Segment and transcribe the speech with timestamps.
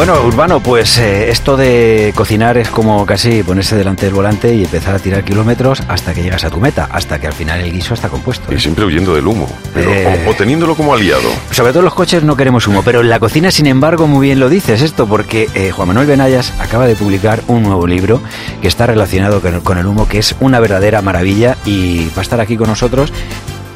[0.00, 4.64] Bueno, Urbano, pues eh, esto de cocinar es como casi ponerse delante del volante y
[4.64, 7.70] empezar a tirar kilómetros hasta que llegas a tu meta, hasta que al final el
[7.70, 8.50] guiso está compuesto.
[8.50, 10.24] Y siempre huyendo del humo, pero- Eh.
[10.26, 11.28] o, o teniéndolo como aliado.
[11.50, 14.26] Sobre todo en los coches no queremos humo, pero en la cocina, sin embargo, muy
[14.28, 18.22] bien lo dices esto, porque eh, Juan Manuel Benayas acaba de publicar un nuevo libro
[18.62, 22.20] que está relacionado con el, con el humo, que es una verdadera maravilla y va
[22.20, 23.12] a estar aquí con nosotros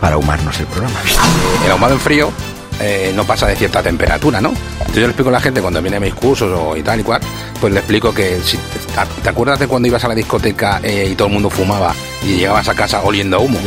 [0.00, 0.96] para ahumarnos el programa.
[1.66, 2.30] el ahumado en frío
[2.80, 4.50] eh, no pasa de cierta temperatura, ¿no?
[4.50, 7.00] Entonces yo le explico a la gente cuando viene a mis cursos o y tal
[7.00, 7.20] y cual,
[7.60, 8.78] pues le explico que si te,
[9.22, 12.36] ¿te acuerdas de cuando ibas a la discoteca eh, y todo el mundo fumaba y
[12.36, 13.58] llegabas a casa oliendo a humo?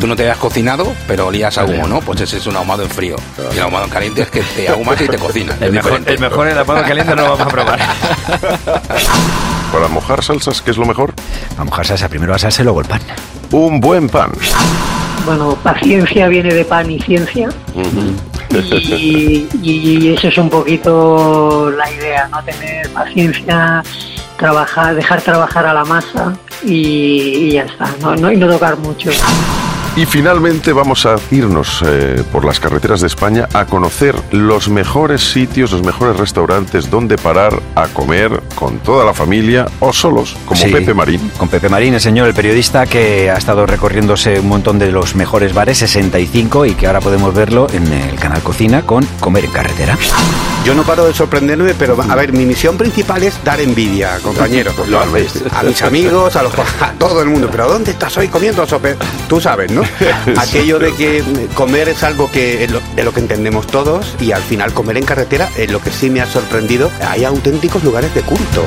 [0.00, 2.00] Tú no te habías cocinado, pero olías a humo, ¿no?
[2.00, 3.16] Pues ese es un ahumado en frío.
[3.52, 5.60] Y el ahumado en caliente es que te ahumas y te cocinas.
[5.60, 7.78] El mejor, el mejor el ahumado caliente no lo vamos a probar.
[9.72, 11.12] Para mojar salsas, ¿qué es lo mejor?
[11.58, 13.00] A mojar salsa, primero la salsa y luego el pan.
[13.50, 14.30] Un buen pan.
[15.24, 17.48] Bueno, paciencia viene de pan y ciencia.
[18.50, 22.42] Y, eso es un poquito la idea, ¿no?
[22.42, 23.82] Tener paciencia,
[24.38, 28.16] trabajar, dejar trabajar a la masa y, y ya está, ¿no?
[28.16, 29.10] No, y no tocar mucho.
[29.96, 35.32] Y finalmente vamos a irnos eh, por las carreteras de España a conocer los mejores
[35.32, 40.60] sitios, los mejores restaurantes donde parar a comer con toda la familia o solos, como
[40.60, 41.30] Sí, Pepe Marín.
[41.38, 45.14] Con Pepe Marín, el señor, el periodista que ha estado recorriéndose un montón de los
[45.14, 49.50] mejores bares, 65, y que ahora podemos verlo en el canal Cocina con Comer en
[49.52, 49.96] Carretera.
[50.66, 54.74] Yo no paro de sorprenderme, pero a ver, mi misión principal es dar envidia, compañeros.
[54.88, 57.48] Lo- a mis amigos, a, los, a todo el mundo.
[57.52, 58.96] Pero ¿dónde estás hoy comiendo sope?
[59.28, 59.82] Tú sabes, ¿no?
[60.36, 61.22] Aquello de que
[61.54, 64.96] comer es algo que es lo- de lo que entendemos todos y al final comer
[64.96, 66.90] en carretera es lo que sí me ha sorprendido.
[67.08, 68.64] Hay auténticos lugares de culto.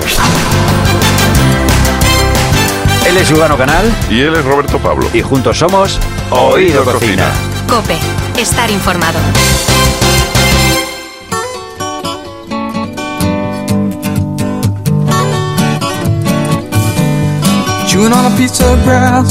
[3.08, 5.06] Él es Urbano Canal Y él es Roberto Pablo.
[5.14, 7.30] y juntos somos Oído Cocina.
[7.68, 7.98] Cope,
[8.40, 9.20] estar informado.
[18.00, 19.28] Chewing on a piece of grass,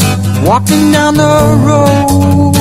[0.46, 1.24] walking down the
[1.64, 2.52] road.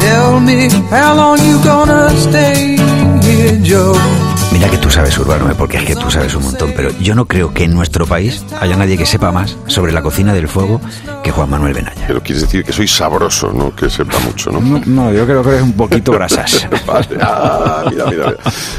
[0.00, 2.76] Tell me how long you gonna stay
[3.22, 4.21] here, Joe.
[4.62, 5.54] Mira que tú sabes, Urbano, ¿eh?
[5.58, 8.44] porque es que tú sabes un montón, pero yo no creo que en nuestro país
[8.60, 10.80] haya nadie que sepa más sobre la cocina del fuego
[11.24, 12.04] que Juan Manuel Benaya.
[12.06, 13.74] Pero quieres decir que soy sabroso, ¿no?
[13.74, 14.60] Que sepa mucho, ¿no?
[14.60, 16.68] No, no, yo creo que eres un poquito grasas.
[16.86, 17.08] Vale.
[17.20, 18.36] Ah, mira, mira, mira.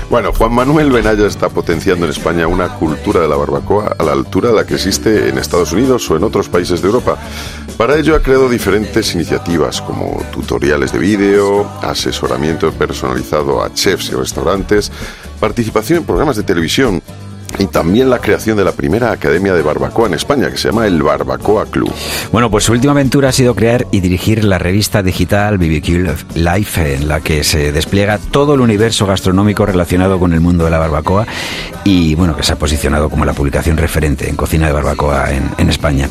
[0.10, 4.14] Bueno, Juan Manuel Benaya está potenciando en España una cultura de la barbacoa a la
[4.14, 7.18] altura de la que existe en Estados Unidos o en otros países de Europa.
[7.76, 14.16] Para ello ha creado diferentes iniciativas como tutoriales de vídeo, asesoramiento personalizado a chefs y
[14.16, 14.90] restaurantes,
[15.44, 17.02] participación en programas de televisión
[17.60, 20.88] y también la creación de la primera academia de barbacoa en España que se llama
[20.88, 21.92] el Barbacoa Club.
[22.32, 26.96] Bueno, pues su última aventura ha sido crear y dirigir la revista digital BBQ Life,
[26.96, 30.78] en la que se despliega todo el universo gastronómico relacionado con el mundo de la
[30.78, 31.28] barbacoa
[31.84, 35.52] y, bueno, que se ha posicionado como la publicación referente en cocina de barbacoa en,
[35.58, 36.08] en España.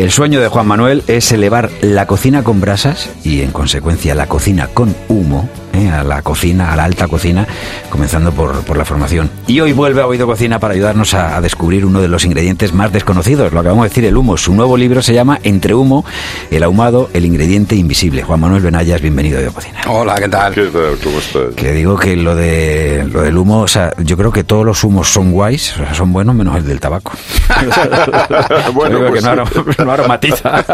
[0.00, 4.26] El sueño de Juan Manuel es elevar la cocina con brasas y, en consecuencia, la
[4.28, 5.90] cocina con humo ¿eh?
[5.90, 7.46] a la cocina, a la alta cocina,
[7.90, 9.30] comenzando por, por la formación.
[9.46, 12.72] Y hoy vuelve a Oído Cocina para ayudarnos a, a descubrir uno de los ingredientes
[12.72, 14.38] más desconocidos, lo acabamos de decir, el humo.
[14.38, 16.06] Su nuevo libro se llama Entre humo,
[16.50, 18.22] el ahumado, el ingrediente invisible.
[18.22, 19.80] Juan Manuel Benayas, bienvenido a Oído Cocina.
[19.86, 20.54] Hola, ¿qué tal?
[20.54, 20.96] ¿Qué tal?
[21.04, 21.54] ¿Cómo estás?
[21.56, 24.82] Que digo que lo de lo del humo, o sea, yo creo que todos los
[24.82, 27.12] humos son guays, o sea, son buenos menos el del tabaco.
[28.72, 30.64] bueno, que pues no, arom- no aromatiza.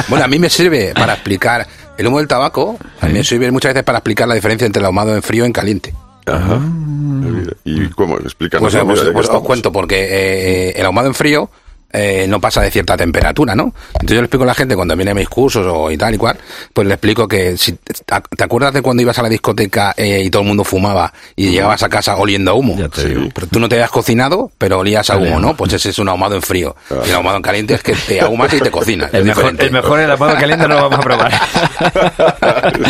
[0.08, 1.66] Bueno, a mí me sirve para explicar
[1.98, 4.80] el humo del tabaco, a mí me sirve muchas veces para explicar la diferencia entre
[4.80, 5.94] el ahumado en frío y en caliente.
[6.26, 6.56] Ajá.
[6.58, 8.16] Mira, ¿Y cómo?
[8.18, 8.72] Explícanos.
[8.72, 11.50] Pues, pues- pues os cuento, porque eh, el ahumado en frío
[11.92, 13.74] eh, no pasa de cierta temperatura, ¿no?
[13.94, 16.14] Entonces yo le explico a la gente cuando viene a mis cursos o y tal
[16.14, 16.38] y cual,
[16.72, 20.30] pues le explico que si te, acuerdas de cuando ibas a la discoteca eh, y
[20.30, 22.76] todo el mundo fumaba y llegabas a casa oliendo a humo.
[22.78, 23.28] Ya te digo.
[23.34, 25.56] Pero tú no te habías cocinado, pero olías a humo, ¿no?
[25.56, 26.76] Pues ese es un ahumado en frío.
[27.04, 29.12] Y el ahumado en caliente es que te ahumas y te cocinas.
[29.12, 31.30] El mejor, el mejor el ahumado caliente no lo vamos a probar.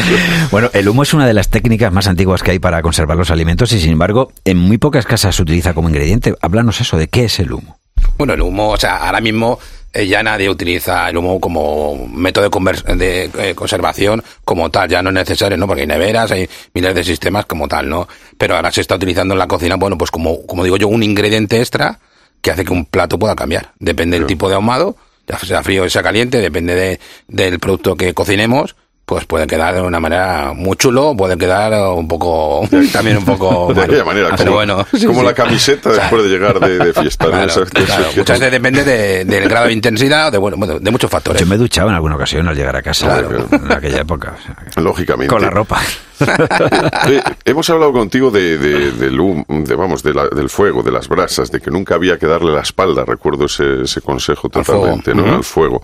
[0.51, 3.31] bueno, el humo es una de las técnicas más antiguas que hay para conservar los
[3.31, 6.35] alimentos y sin embargo en muy pocas casas se utiliza como ingrediente.
[6.41, 7.80] Háblanos eso, ¿de qué es el humo?
[8.21, 9.59] Bueno, el humo, o sea, ahora mismo
[9.95, 15.03] eh, ya nadie utiliza el humo como método de, de, eh, conservación como tal, ya
[15.03, 15.67] no es necesario, ¿no?
[15.67, 18.07] Porque hay neveras, hay miles de sistemas como tal, ¿no?
[18.37, 21.03] Pero ahora se está utilizando en la cocina, bueno, pues como, como digo yo, un
[21.03, 21.99] ingrediente extra
[22.43, 23.73] que hace que un plato pueda cambiar.
[23.79, 24.97] Depende del tipo de ahumado,
[25.27, 28.77] ya sea frío o sea caliente, depende de, del producto que cocinemos,
[29.11, 32.62] pues puede quedar de una manera muy chulo, puede quedar un poco,
[32.93, 33.75] también un poco...
[33.75, 35.27] De aquella manera, Pero como, bueno, sí, como sí.
[35.27, 37.25] la camiseta después de llegar de, de fiesta.
[37.25, 37.31] ¿no?
[37.33, 38.05] Claro, esas- claro.
[38.17, 41.41] Muchas veces depende de- del grado de intensidad, de, bueno, bueno, de muchos factores.
[41.41, 43.49] Yo me he duchado en alguna ocasión al llegar a casa Claro.
[43.51, 44.37] en aquella época.
[44.39, 45.33] o sea, que- Lógicamente.
[45.35, 45.81] Con la ropa.
[46.21, 50.91] Eh, hemos hablado contigo de, de- del hum- de, vamos, de la- del fuego, de
[50.93, 53.05] las brasas, de que nunca había que darle la espalda.
[53.05, 54.81] Recuerdo ese, ese consejo Al fuego.
[54.83, 55.35] totalmente, ¿no?
[55.37, 55.83] Al fuego.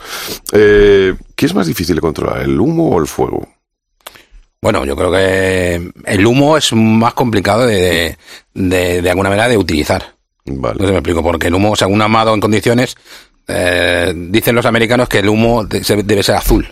[0.52, 3.48] Eh, ¿Qué es más difícil de controlar, el humo o el fuego?
[4.60, 8.16] Bueno, yo creo que el humo es más complicado de,
[8.54, 10.14] de, de alguna manera de utilizar.
[10.44, 10.74] Vale.
[10.76, 12.96] No sé si me explico, porque el humo, según amado en condiciones,
[13.48, 16.66] eh, dicen los americanos que el humo debe ser azul.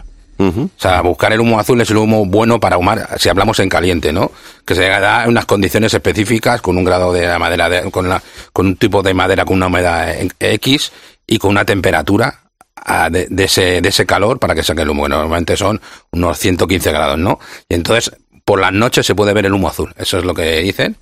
[0.48, 3.68] O sea, buscar el humo azul es el humo bueno para ahumar, si hablamos en
[3.68, 4.30] caliente, ¿no?
[4.64, 8.22] Que se da en unas condiciones específicas, con un grado de madera, de- con, la,
[8.52, 10.92] con un tipo de madera con una humedad X
[11.26, 12.40] y con una temperatura
[12.76, 15.80] ah, de, de ese, de ese calor para que saque el humo, que normalmente son
[16.12, 17.38] unos 115 grados, ¿no?
[17.68, 18.12] Y entonces,
[18.44, 20.96] por las noches se puede ver el humo azul, eso es lo que dicen.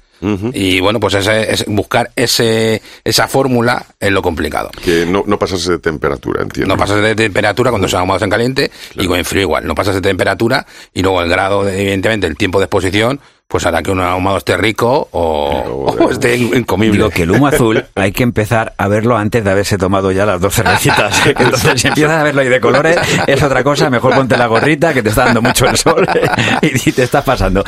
[0.54, 4.70] Y bueno, pues ese, es buscar ese, esa fórmula es lo complicado.
[4.84, 6.74] Que no, no pasarse de temperatura, entiendo.
[6.74, 9.66] No pasas de temperatura cuando se ahumados en caliente y con frío igual.
[9.66, 10.64] No pasas de temperatura
[10.94, 13.20] y luego el grado, de- evidentemente, el tiempo de exposición,
[13.52, 16.96] pues hará que un ahumado esté rico o, esté in- incomible.
[16.96, 20.24] Digo que el humo azul hay que empezar a verlo antes de haberse tomado ya
[20.24, 21.26] las dos cervecitas.
[21.26, 22.96] Entonces, si empiezas a verlo ahí de colores,
[23.26, 23.90] es otra cosa.
[23.90, 26.08] Mejor ponte la gorrita, que te está dando mucho el sol
[26.62, 27.62] y te estás pasando.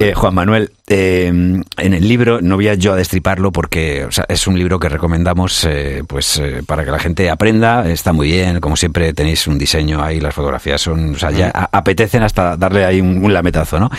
[0.00, 1.64] Eh, Juan Manuel, eh, en
[1.94, 4.90] el libro, no voy a yo a destriparlo porque o sea, es un libro que
[4.90, 7.88] recomendamos eh, pues eh, para que la gente aprenda.
[7.90, 11.50] Está muy bien, como siempre tenéis un diseño ahí, las fotografías son, o sea, ya
[11.54, 13.90] a- apetecen hasta darle ahí un, un lametazo, ¿no?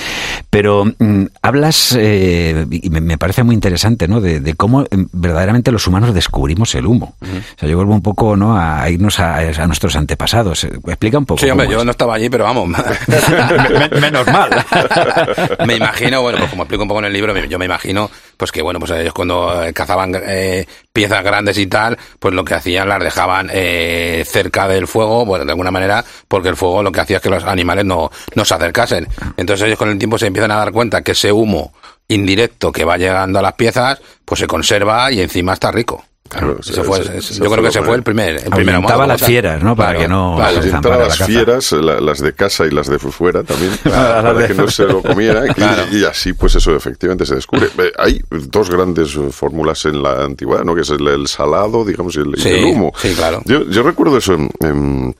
[0.51, 4.21] Pero mm, hablas, eh, y me, me parece muy interesante, ¿no?
[4.21, 7.15] De, de cómo eh, verdaderamente los humanos descubrimos el humo.
[7.21, 8.57] O sea, yo vuelvo un poco, ¿no?
[8.57, 10.63] A irnos a, a nuestros antepasados.
[10.63, 11.39] Eh, Explica un poco.
[11.41, 11.85] Sí, hombre, yo es.
[11.85, 12.69] no estaba allí, pero vamos.
[13.09, 14.49] Men- Menos mal.
[15.67, 18.51] me imagino, bueno, pues como explico un poco en el libro, yo me imagino, pues
[18.51, 22.55] que bueno, pues ellos cuando eh, cazaban eh, piezas grandes y tal, pues lo que
[22.55, 26.91] hacían las dejaban eh, cerca del fuego, bueno, de alguna manera, porque el fuego lo
[26.91, 29.07] que hacía es que los animales no, no se acercasen.
[29.37, 31.73] Entonces ellos con el tiempo se empiezan a dar cuenta que ese humo
[32.07, 36.03] indirecto que va llegando a las piezas, pues se conserva y encima está rico.
[36.33, 39.03] Claro, se- fue- se- se yo creo que ese fue el primer, el primer Ahuyentaba
[39.03, 39.75] ahumado, las fieras, ¿no?
[39.75, 40.61] Para que no- claro.
[40.61, 41.25] se la las caza.
[41.25, 44.83] fieras, la- las de casa y las de fuera también, para de- que no se
[44.85, 45.47] lo comieran.
[45.49, 45.83] y- Claro.
[45.91, 47.67] Y, así, pues eso efectivamente se descubre.
[47.97, 50.73] Hay dos grandes fórmulas en la antigüedad, ¿no?
[50.75, 52.91] Que es el, el salado, digamos, y el, y Sí, el humo.
[52.97, 53.41] sí, claro.
[53.45, 55.15] Yo, yo recuerdo eso en, en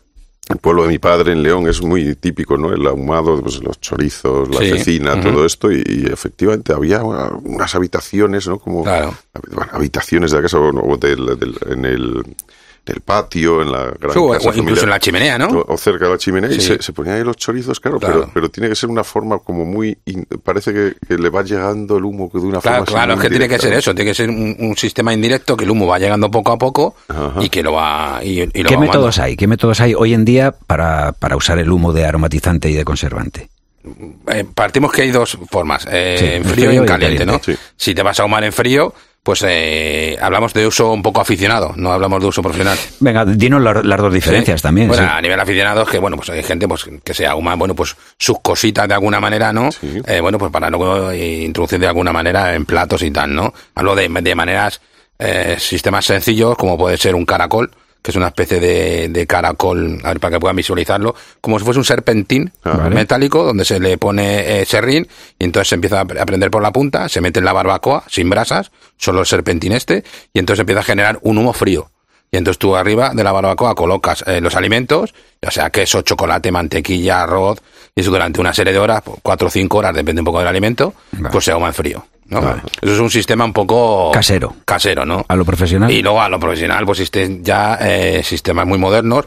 [0.53, 2.71] el pueblo de mi padre, en León, es muy típico, ¿no?
[2.73, 5.71] El ahumado, pues, los chorizos, la Sí, cecina, todo esto.
[5.71, 8.57] Y, y efectivamente había una- unas habitaciones, ¿no?
[8.59, 9.13] Como Claro.
[9.51, 12.23] bueno, habitaciones de la casa o, o del- del- en el
[12.85, 15.47] del patio, en la gran Sí, o- casa o incluso en la chimenea, ¿no?
[15.47, 18.19] O, o cerca de la chimenea y se, se ponían ahí los chorizos, claro, Claro.
[18.21, 19.97] Pero, pero tiene que ser una forma como muy...
[20.06, 23.00] in- parece que, que le va llegando el humo de una Claro, forma...
[23.00, 25.63] claro, es que tiene que ser eso, tiene que ser un, un sistema indirecto que
[25.63, 27.33] el humo va llegando poco a poco Ajá.
[27.41, 29.38] y que lo va y, y lo ¿Qué va métodos hay?
[29.38, 32.83] ¿Qué métodos hay hoy en día para, para usar el humo de aromatizante y de
[32.83, 33.50] conservante?
[34.27, 37.39] Eh, partimos que hay dos formas, eh, Sí, en frío y en caliente, ¿no?
[37.44, 37.56] Sí.
[37.77, 38.94] Si te vas a ahumar en frío,
[39.24, 42.78] pues eh, hablamos de uso un poco aficionado, no hablamos de uso profesional.
[43.00, 44.64] Venga, dinos la- las dos diferencias Sí.
[44.64, 44.90] también.
[44.90, 45.10] Bueno, sí.
[45.12, 47.96] a nivel aficionado es que, bueno, pues hay gente pues que se ahuma, bueno, pues
[48.18, 49.72] sus cositas de alguna manera, ¿no?
[49.72, 50.02] Sí.
[50.06, 53.54] Eh, bueno, pues para luego eh, introducir de alguna manera en platos y tal, ¿no?
[53.75, 54.82] Hablo de, de maneras,
[55.20, 59.98] eh, sistemas sencillos, como puede ser un caracol, que es una especie de, de caracol,
[60.03, 62.96] a ver, para que puedan visualizarlo, como si fuese un serpentín Ah, vale.
[62.96, 65.08] metálico, donde se le pone eh, serrín,
[65.39, 68.30] y entonces se empieza a prender por la punta, se mete en la barbacoa, sin
[68.30, 68.72] brasas,
[69.03, 71.89] solo el serpentín este, y entonces empieza a generar un humo frío.
[72.31, 76.51] Y entonces tú arriba de la barbacoa colocas eh, los alimentos, ya sea queso, chocolate,
[76.51, 77.60] mantequilla, arroz,
[77.95, 80.39] y eso durante una serie de horas, pues, cuatro o cinco horas, depende un poco
[80.39, 81.29] del alimento, Vale.
[81.29, 82.07] pues se ahuma en frío.
[82.25, 82.41] ¿no?
[82.41, 82.62] Vale.
[82.81, 84.10] Eso es un sistema un poco...
[84.12, 84.55] Casero.
[84.65, 85.24] Casero, ¿no?
[85.27, 85.91] A lo profesional.
[85.91, 89.25] Y luego a lo profesional, pues existen ya eh, sistemas muy modernos.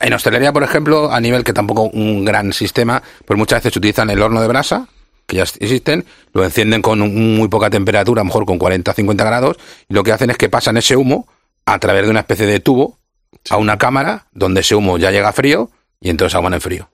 [0.00, 4.10] En hostelería, por ejemplo, a nivel que tampoco un gran sistema, pues muchas veces utilizan
[4.10, 4.88] el horno de brasa,
[5.26, 9.24] que ya existen, lo encienden con un- muy poca temperatura, a lo mejor con 40-50
[9.24, 9.56] grados,
[9.88, 11.26] y lo que hacen es que pasan ese humo
[11.66, 12.98] a través de una especie de tubo
[13.50, 16.88] a una cámara donde ese humo ya llega frío y entonces ahuman en frío.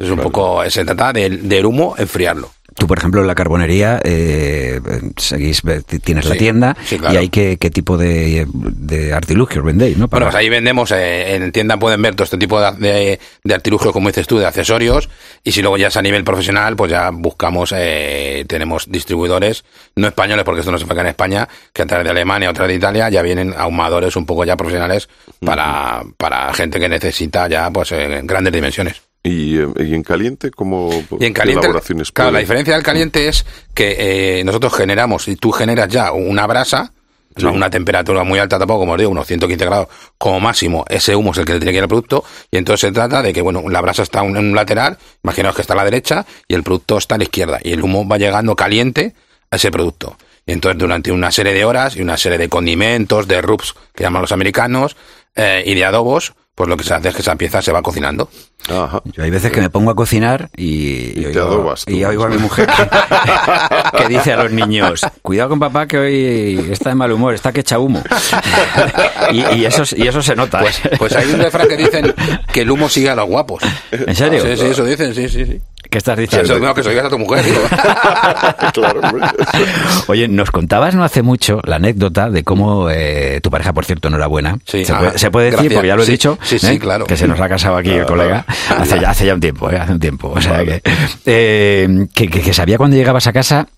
[0.00, 2.50] Es un poco, se trata del, del humo enfriarlo.
[2.78, 4.80] Tú, por ejemplo, en la carbonería, eh,
[5.16, 5.62] seguís,
[6.02, 7.14] tienes la tienda sí, claro.
[7.14, 10.06] y hay qué, qué tipo de, de artilugios vendéis, ¿no?
[10.06, 13.20] Bueno, Para- pues ahí vendemos, eh, en tienda pueden ver todo este tipo de, de,
[13.42, 15.08] de artilugios, como dices tú, de accesorios,
[15.42, 19.64] y si luego ya es a nivel profesional, pues ya buscamos, eh, tenemos distribuidores,
[19.96, 22.52] no españoles, porque esto no se fabrica en España, que a través de Alemania o
[22.52, 25.08] a través de Italia ya vienen ahumadores un poco ya profesionales
[25.44, 29.07] para, para gente que necesita ya, pues, eh, grandes dimensiones.
[29.22, 33.28] ¿Y, eh, y en caliente cómo Y en caliente, elaboraciones claro, la diferencia del caliente
[33.28, 33.44] es
[33.74, 36.92] que eh, nosotros generamos, y tú generas ya una brasa,
[37.36, 41.14] no una temperatura muy alta tampoco, como os digo, unos 115 grados como máximo, ese
[41.14, 43.32] humo es el que le tiene que ir al producto, y entonces se trata de
[43.32, 46.54] que, bueno, la brasa está en un lateral, imaginaos que está a la derecha, y
[46.54, 49.14] el producto está a la izquierda, y el humo va llegando caliente
[49.50, 50.16] a ese producto.
[50.46, 54.04] Y entonces durante una serie de horas y una serie de condimentos, de rubs, que
[54.04, 54.96] llaman los americanos,
[55.36, 57.80] eh, y de adobos, pues lo que se hace es que esa pieza se va
[57.82, 58.28] cocinando.
[58.68, 59.00] Ajá.
[59.04, 61.92] Yo hay veces que me pongo a cocinar y, Y te oigo, adobas tú.
[61.94, 65.98] y oigo a mi mujer que, que dice a los niños, cuidado con papá que
[65.98, 68.02] hoy está de mal humor, está que echa humo.
[69.30, 70.58] y, y eso, y eso se nota.
[70.58, 70.90] Pues, ¿eh?
[70.98, 72.12] pues hay un refrán que dicen
[72.52, 73.62] que el humo sigue a los guapos.
[73.92, 74.42] ¿En serio?
[74.44, 75.60] Sí, sí, eso dicen, sí, sí, sí.
[75.88, 76.44] ¿Qué estás diciendo?
[76.44, 77.42] eso es lo que se oigas a tu mujer,
[78.74, 79.00] claro.
[80.08, 84.10] Oye, nos contabas no hace mucho la anécdota de cómo eh, tu pareja, por cierto,
[84.10, 84.58] no era buena.
[84.66, 85.74] Sí, se, ah, puede, se puede decir, gracias.
[85.78, 86.38] porque ya lo he Sí, dicho.
[86.48, 86.78] Sí, sí, ¿eh?
[86.78, 87.06] claro.
[87.06, 88.44] Que se nos ha casado aquí el colega.
[88.76, 89.76] Hace ya, hace ya un tiempo, ¿eh?
[89.78, 90.32] hace un tiempo.
[90.34, 90.82] O sea que,
[91.26, 93.68] eh, que, que- que sabía cuando llegabas a casa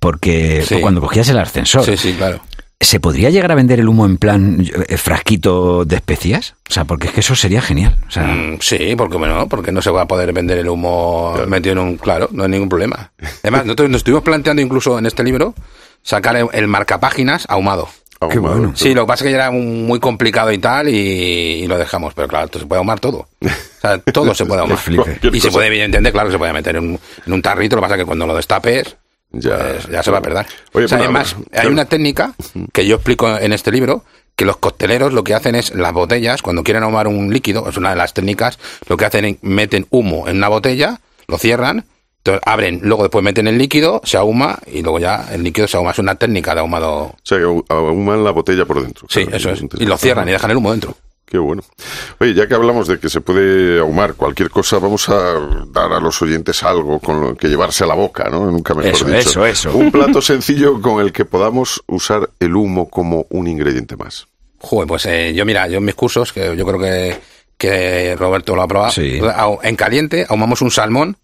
[0.00, 0.80] porque Sí.
[0.80, 1.84] cuando cogías el ascensor.
[1.84, 2.40] Sí, sí, claro.
[2.78, 6.54] ¿Se podría llegar a vender el humo en plan eh, frasquito de especias?
[6.68, 7.96] O sea, porque es que eso sería genial.
[8.06, 11.34] O sea, Mm, sí, porque bueno, porque no se va a poder vender el humo
[11.48, 11.96] metido en un...
[11.96, 13.12] Claro, no hay ningún problema.
[13.42, 15.54] Además, nosotros nos estuvimos planteando incluso en este libro
[16.02, 17.88] sacar el, el marcapáginas ahumado.
[18.18, 18.56] Qué Ahumado.
[18.56, 18.72] bueno.
[18.76, 20.92] Sí, lo que pasa es que era un- muy complicado y tal y,
[21.62, 23.28] y lo dejamos, pero claro, esto se puede ahumar todo.
[23.76, 24.78] O sea, todo se puede ahumar.
[25.32, 27.84] Y se puede, evidentemente, claro, se puede meter en, un- en un tarrito, lo que
[27.84, 28.96] pasa es que cuando lo destapes,
[29.30, 29.56] Ya.
[29.58, 30.46] pues, ya se va a perder.
[30.72, 32.32] Oye, O sea, además, hay una técnica
[32.72, 34.02] que yo explico en este libro,
[34.34, 37.76] que los cocteleros lo que hacen es, las botellas, cuando quieren ahumar un líquido, es
[37.76, 38.58] una de las técnicas,
[38.88, 41.84] lo que hacen es meten humo en una botella, lo cierran,
[42.26, 45.76] entonces abren, luego después meten el líquido, se ahuma y luego ya el líquido se
[45.76, 45.90] ahuma.
[45.92, 46.94] Es una técnica de ahumado.
[47.04, 49.06] O sea, que ahu- ahuman la botella por dentro.
[49.08, 49.62] Sí, Claro, eso es.
[49.78, 50.94] Y lo cierran y dejan el humo dentro.
[51.24, 51.62] Qué bueno.
[52.20, 55.34] Oye, ya que hablamos de que se puede ahumar cualquier cosa, vamos a
[55.72, 58.48] dar a los oyentes algo con lo que llevarse a la boca, ¿no?
[58.48, 59.18] Nunca mejor Eso, dicho.
[59.44, 59.76] eso, eso.
[59.76, 64.28] Un plato sencillo con el que podamos usar el humo como un ingrediente más.
[64.60, 67.18] Joder, pues eh, yo mira, yo en mis cursos, que yo creo que,
[67.58, 69.18] que Roberto lo ha probado, Sí.
[69.62, 71.16] en caliente ahumamos un salmón,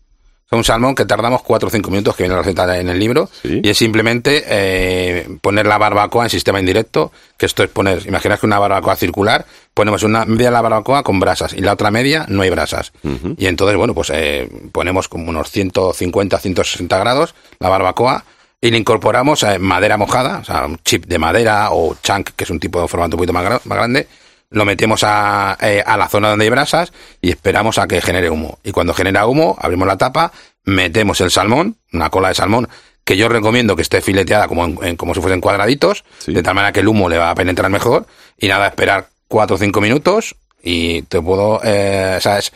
[0.56, 3.28] un salmón que tardamos 4 o 5 minutos, que viene la receta en el libro,
[3.42, 3.60] Sí.
[3.62, 8.40] y es simplemente eh, poner la barbacoa en sistema indirecto, que esto es poner, imaginaos
[8.40, 11.90] que una barbacoa circular, ponemos una media de la barbacoa con brasas y la otra
[11.90, 12.92] media no hay brasas.
[13.36, 18.24] Y entonces, bueno, pues eh, ponemos como unos 150, 160 grados la barbacoa,
[18.64, 22.44] y le incorporamos eh, madera mojada, o sea, un chip de madera o chunk, que
[22.44, 24.06] es un tipo de formato un poquito más, gra- más grande,
[24.52, 28.30] lo metemos a, eh, a la zona donde hay brasas y esperamos a que genere
[28.30, 28.58] humo.
[28.62, 30.32] Y cuando genera humo, abrimos la tapa,
[30.64, 32.68] metemos el salmón, una cola de salmón,
[33.04, 36.32] que yo recomiendo que esté fileteada como, en- en- como si fuesen cuadraditos, Sí.
[36.32, 38.06] de tal manera que el humo le va a penetrar mejor,
[38.38, 42.52] y nada, esperar cuatro o cinco minutos y te puedo, eh, o sea, es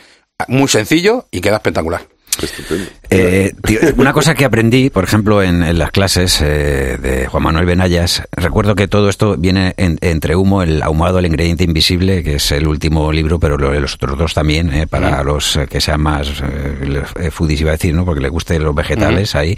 [0.47, 2.01] muy sencillo y queda espectacular.
[2.41, 2.89] Estupendo.
[3.09, 7.43] Eh, tío, una cosa que aprendí, por ejemplo, en, en las clases eh, de Juan
[7.43, 12.21] Manuel Benayas, recuerdo que todo esto viene en- entre humo, el ahumado, el ingrediente invisible,
[12.23, 15.67] que es el último libro, pero lo- los otros dos también, eh, para los eh,
[15.67, 18.05] que sean más eh, foodies, iba a decir, ¿no?
[18.05, 19.57] porque les gusten los vegetales ahí,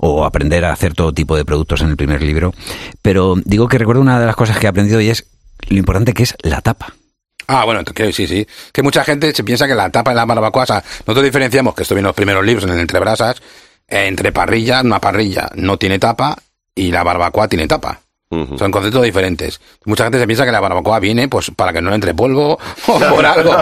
[0.00, 2.54] o aprender a hacer todo tipo de productos en el primer libro.
[3.02, 5.26] Pero digo que recuerdo una de las cosas que he aprendido y es
[5.68, 6.94] lo importante que es la tapa.
[7.48, 8.46] Ah, bueno, que sí, sí.
[8.72, 11.74] Que mucha gente se piensa que la tapa de la barbacoa, o sea, nosotros diferenciamos,
[11.74, 13.40] que esto viene en los primeros libros, en el Entre Brasas,
[13.88, 16.36] eh, entre parrilla, una parrilla no tiene tapa
[16.74, 18.00] y la barbacoa tiene tapa.
[18.28, 18.58] Ujú.
[18.58, 19.60] Son conceptos diferentes.
[19.84, 22.58] Mucha gente se piensa que la barbacoa viene pues para que no le entre polvo
[22.88, 23.56] o por algo.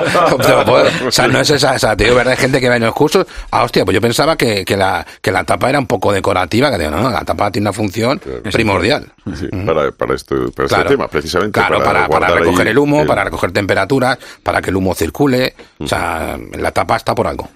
[1.07, 2.95] O sea, no es esa, esa te digo, verdad, hay gente que va en los
[2.95, 6.13] cursos, ah, hostia, pues yo pensaba que, que la, que la tapa era un poco
[6.13, 8.19] decorativa, que digo, no, no, la tapa tiene una función
[8.51, 9.13] primordial.
[9.39, 10.83] Sí, para, para, esto, para Claro.
[10.85, 11.59] este tema, precisamente.
[11.59, 14.95] Claro, para, para, ahí recoger el humo, el- para recoger temperaturas, para que el humo
[14.95, 15.55] circule.
[15.79, 17.49] O sea, la tapa está por algo.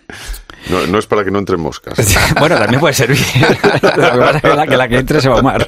[0.70, 1.94] No, no es para que no entren moscas.
[2.40, 3.18] bueno, también puede servir.
[3.82, 5.66] Lo que pasa es que la que, la que entre se va a ahumar.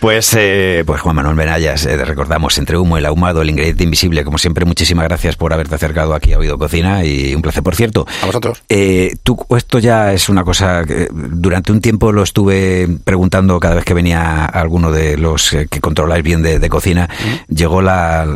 [0.00, 4.24] Pues, eh, pues Juan Manuel Benayas, eh, recordamos, entre humo, el ahumado, el ingrediente invisible,
[4.24, 7.62] como siempre, muchísimas gracias por haberte acercado aquí a Oído Cocina y un placer.
[7.62, 8.62] Por cierto, A vosotros.
[8.68, 13.74] eh, tú, esto ya es una cosa que durante un tiempo lo estuve preguntando cada
[13.76, 14.44] vez que venía
[14.92, 17.08] de los eh, que controláis bien de, de cocina.
[17.48, 18.26] Llegó la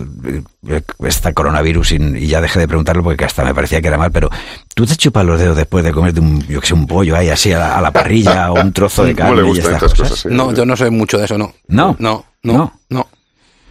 [0.68, 3.98] eh, esta coronavirus y, y ya dejé de preguntarlo porque hasta me parecía que era
[3.98, 4.30] mal, pero
[4.74, 7.28] tú te chupas los dedos después de comerte un, yo que sé, un pollo ahí
[7.30, 9.74] así a la, a la parrilla o un trozo de ¿Cómo carne le y gustan
[9.74, 10.22] estas estas cosas.
[10.22, 10.32] cosas?
[10.32, 11.52] No, yo no soy mucho de eso, no.
[11.68, 11.96] No.
[11.98, 12.72] No, no, No.
[12.90, 13.08] no.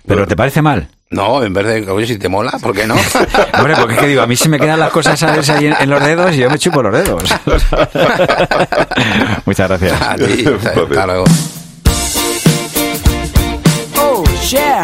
[0.06, 0.88] Pero ¿te parece mal?
[1.12, 2.96] No, en vez de, oye, si te mola, ¿por qué no?
[3.58, 5.50] Hombre, porque es que digo, a mí se me quedan las cosas ¿sabes?
[5.50, 7.24] ahí en, en los dedos y yo me chupo los dedos.
[9.46, 10.02] Muchas gracias.
[10.02, 11.26] A ti, hasta luego.
[14.50, 14.84] Yeah.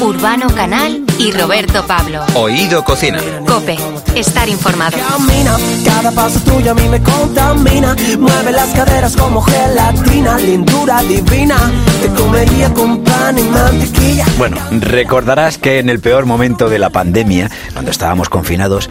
[0.00, 2.24] Urbano Canal y Roberto Pablo.
[2.34, 3.20] Oído Cocina.
[3.46, 3.76] Cope,
[4.14, 4.96] estar informado.
[4.98, 7.94] Camina, cada paso tuyo a mí me contamina.
[8.18, 11.56] Mueve las caderas como gelatina, lindura divina.
[12.02, 14.26] Te comería con pan y mantequilla.
[14.36, 18.90] Bueno, recordarás que en el peor momento de la pandemia, cuando estábamos confinados,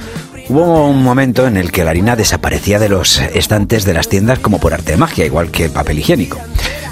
[0.49, 4.39] hubo un momento en el que la harina desaparecía de los estantes de las tiendas
[4.39, 6.39] como por arte de magia, igual que el papel higiénico.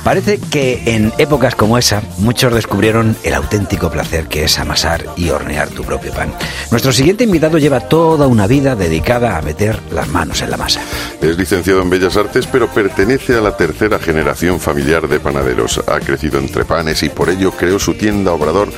[0.04, 5.30] Parece que en épocas como esa, muchos descubrieron el auténtico placer que es amasar y
[5.30, 6.34] hornear tu propio pan.
[6.72, 10.82] Nuestro siguiente invitado lleva toda una vida dedicada a meter las manos en la masa.
[11.22, 15.80] Es licenciado en Bellas Artes, pero pertenece a la tercera generación familiar de panaderos.
[15.88, 18.70] Ha crecido entre panes y por ello creó su tienda Obrador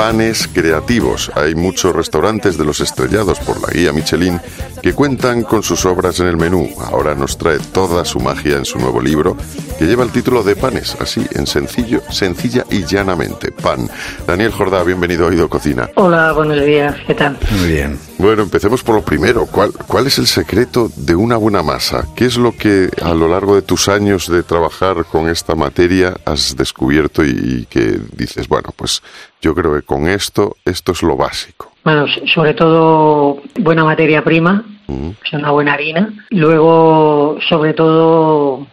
[0.00, 1.30] Panes Creativos.
[1.34, 4.40] Hay muchos restaurantes de los estrellados por la guía Michelin
[4.80, 6.70] que cuentan con sus obras en el menú.
[6.86, 9.36] Ahora nos trae toda su magia en su nuevo libro
[9.78, 13.52] que lleva el título de Panes, así en sencillo, sencilla y llanamente.
[13.52, 13.90] Pan.
[14.26, 15.90] Daniel Jordá, bienvenido a Oído Cocina.
[15.96, 17.36] Hola, buenos días, ¿qué tal?
[17.58, 18.09] Muy bien.
[18.20, 19.46] Bueno, empecemos por lo primero.
[19.46, 22.06] ¿Cuál, ¿Cuál es el secreto de una buena masa?
[22.14, 26.14] ¿Qué es lo que a lo largo de tus años de trabajar con esta materia
[26.26, 29.02] has descubierto y, y que dices, bueno, pues
[29.40, 31.72] yo creo que con esto, esto es lo básico?
[31.82, 36.12] Bueno, sobre todo buena materia prima, o sea, una buena harina.
[36.28, 38.66] Luego, sobre todo,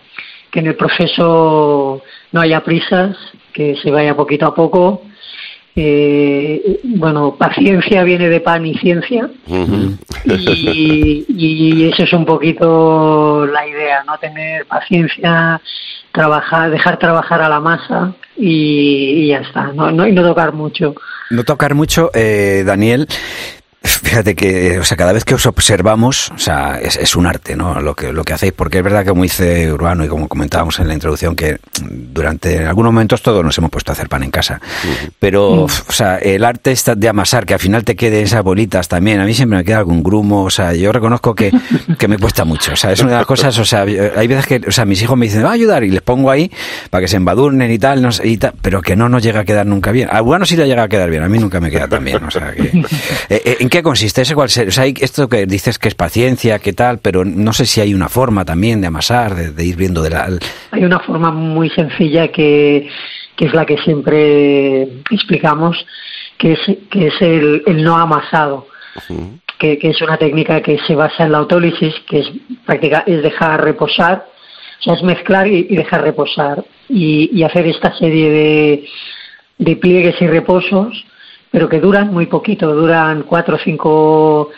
[0.52, 3.16] que en el proceso no haya prisas,
[3.54, 5.04] que se vaya poquito a poco.
[5.80, 9.30] Eh, bueno, paciencia viene de pan y ciencia.
[10.26, 15.62] Y eso es un poquito la idea, no tener paciencia,
[16.12, 20.52] trabajar, dejar trabajar a la masa y, y ya está, no, no, y no tocar
[20.52, 20.96] mucho.
[21.30, 23.08] No tocar mucho, eh, Daniel.
[23.88, 27.56] Fíjate que, o sea, cada vez que os observamos, o sea, es, es un arte,
[27.56, 27.82] ¿no?
[27.82, 30.80] Lo que, lo que hacéis, porque es verdad que como dice Urbano y como comentábamos
[30.80, 34.32] en la introducción, que durante algunos momentos todos nos hemos puesto a hacer pan en
[34.32, 34.60] casa.
[35.20, 38.88] Pero, o sea, el arte está de amasar, que al final te quede esas bolitas
[38.88, 39.20] también.
[39.20, 41.52] A mí siempre me queda algún grumo, o sea, yo reconozco que,
[41.98, 42.74] que me cuesta mucho.
[42.74, 45.02] O sea, es una de las cosas, o sea, hay veces que, o sea, mis
[45.02, 46.52] hijos me dicen, va a ayudar y les pongo ahí
[46.90, 49.42] para que se embadurnen y tal, no sé, y tal, pero que no nos llega
[49.42, 50.10] a quedar nunca bien.
[50.12, 52.24] A Urbano sí le llega a quedar bien, a mí nunca me queda tan bien.
[52.24, 52.64] O sea, que,
[53.30, 54.22] eh, eh, ¿en qué consiste?
[54.22, 54.68] ¿Ese cuál ser?
[54.68, 57.94] O sea, esto que dices que es paciencia, que tal, pero no sé si hay
[57.94, 60.30] una forma también de amasar, de, de ir viendo de la...
[60.72, 62.90] Hay una forma muy sencilla que,
[63.36, 65.86] que es la que siempre explicamos,
[66.38, 66.60] que es,
[66.90, 68.68] que es el, el no amasado.
[69.60, 72.28] Que, que es una técnica que se basa en la autólisis, que es
[72.66, 74.28] práctica, es dejar reposar,
[74.80, 78.86] o sea, es mezclar y, y dejar reposar y, y hacer esta serie de,
[79.58, 81.06] de pliegues y reposos,
[81.58, 84.52] pero que duran muy poquito, duran cuatro o cinco,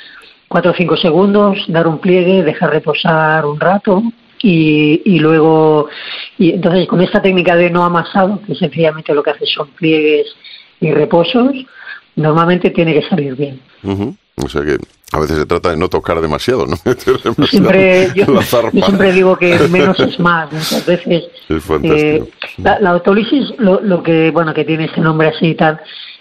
[0.49, 4.03] cuatro o cinco segundos, dar un pliegue, dejar reposar un rato
[4.43, 5.87] y, y luego,
[6.37, 10.27] y entonces con esta técnica de no amasado, que sencillamente lo que hace son pliegues
[10.81, 11.53] y reposos,
[12.17, 13.61] normalmente tiene que salir bien.
[14.35, 14.75] O sea que
[15.13, 16.75] a veces se trata de no tocar demasiado, ¿no?
[16.83, 18.25] Demasiado Siempre, yo,
[18.73, 20.51] siempre digo que menos es más.
[20.51, 22.23] Muchas veces Es eh,
[22.57, 25.79] la, la autólisis, lo, lo que bueno que tiene este nombre así y tal,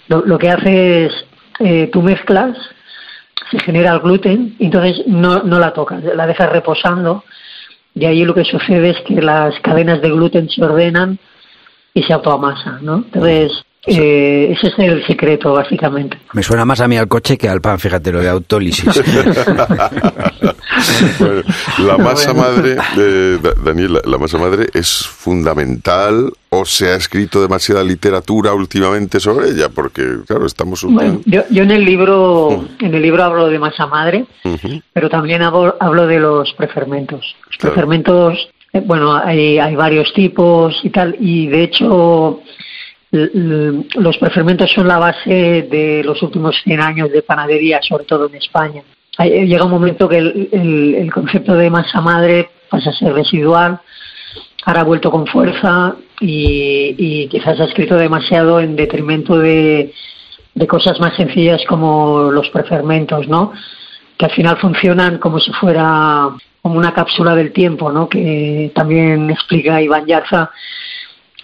[0.09, 1.13] lo, lo que hace es
[1.61, 2.57] eh, tú mezclas,
[3.51, 7.25] se genera el gluten, entonces no, no la tocas, la dejas reposando
[7.95, 11.19] y ahí lo que sucede es que las cadenas de gluten se ordenan
[11.95, 12.97] y se autoamasan, ¿no?
[12.97, 16.19] Entonces eh, ese es el secreto básicamente.
[16.33, 18.85] Me suena más a mí al coche que al pan, fíjate, lo de autólisis.
[21.19, 21.43] Bueno,
[21.79, 26.95] la masa madre, eh, Da- Daniel, la, la masa madre es fundamental o se ha
[26.95, 31.85] escrito demasiada literatura últimamente sobre ella, porque claro, estamos un Bueno, yo, yo en el
[31.85, 34.27] libro en el libro hablo de masa madre,
[34.93, 37.35] pero también hablo, hablo de los prefermentos.
[37.47, 37.75] Los Claro.
[37.75, 42.41] prefermentos, eh, bueno, hay, hay varios tipos y tal, y de hecho
[43.11, 48.35] los prefermentos son la base de los últimos 100 años de panadería, sobre todo en
[48.35, 48.83] España.
[49.19, 53.13] Eh, Llega un momento que el, el- el concepto de masa madre pasa a ser
[53.15, 53.81] residual,
[54.65, 59.93] ahora ha vuelto con fuerza y, y quizás ha escrito demasiado en detrimento de,
[60.55, 63.53] de cosas más sencillas como los prefermentos, ¿no?
[64.19, 66.29] Que al final funcionan como si fuera
[66.61, 68.09] como una cápsula del tiempo, ¿no?
[68.09, 70.51] Que también explica Iván Yarza.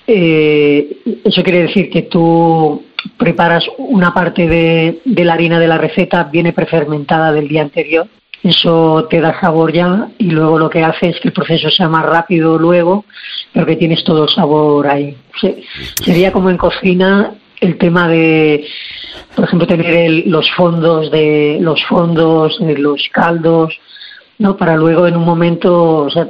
[0.06, 2.82] Eh, eso quiere decir que tú
[3.16, 8.06] preparas una parte de, de la harina de la receta, viene prefermentada del día anterior,
[8.42, 11.88] eso te da sabor ya y luego lo que hace es que el proceso sea
[11.88, 13.04] más rápido luego,
[13.52, 15.16] pero que tienes todo el sabor ahí.
[15.40, 15.62] Se-
[16.02, 18.66] sería como en cocina el tema de,
[19.34, 23.74] por ejemplo, tener el- los fondos de los fondos, de los caldos,
[24.38, 24.56] ¿no?
[24.56, 26.28] Para luego en un momento, o sea,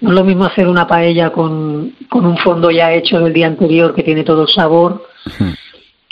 [0.00, 3.46] no es lo mismo hacer una paella con, con un fondo ya hecho del día
[3.46, 5.06] anterior que tiene todo el sabor,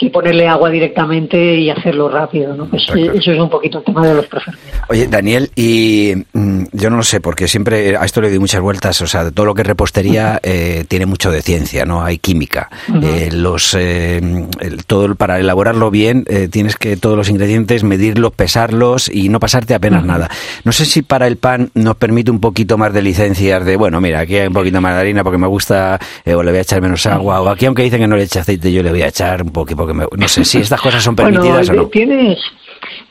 [0.05, 2.65] que ponerle agua directamente y hacerlo rápido, ¿no?
[2.69, 4.71] Pues eh, eso es un poquito el tema de los preferentes.
[4.89, 8.61] Oye, Daniel, y mm, yo no lo sé, porque siempre a esto le doy muchas
[8.61, 12.03] vueltas, o sea, todo lo que es repostería eh, tiene mucho de ciencia, ¿no?
[12.03, 12.69] Hay química.
[13.01, 14.21] Eh, los eh,
[14.59, 19.39] el- todo para elaborarlo bien eh, tienes que todos los ingredientes medirlos, pesarlos y no
[19.39, 20.29] pasarte apenas nada.
[20.63, 23.99] No sé si para el pan nos permite un poquito más de licencias de, bueno,
[24.01, 26.59] mira, aquí hay un poquito más de harina porque me gusta eh, o le voy
[26.59, 28.91] a echar menos agua o aquí aunque dicen que no le eche aceite yo le
[28.91, 31.83] voy a echar un poquito porque me, no sé si estas cosas son permitidas bueno,
[31.83, 31.89] o no.
[31.89, 32.39] tienes,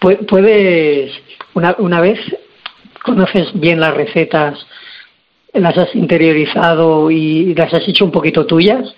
[0.01, 1.13] pu- puedes,
[1.55, 2.19] una, una vez
[3.05, 4.59] conoces bien las recetas,
[5.55, 8.95] las has interiorizado y las has hecho un poquito tuyas,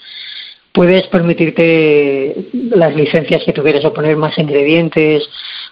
[0.72, 5.22] puedes permitirte las licencias que tú quieres o poner más ingredientes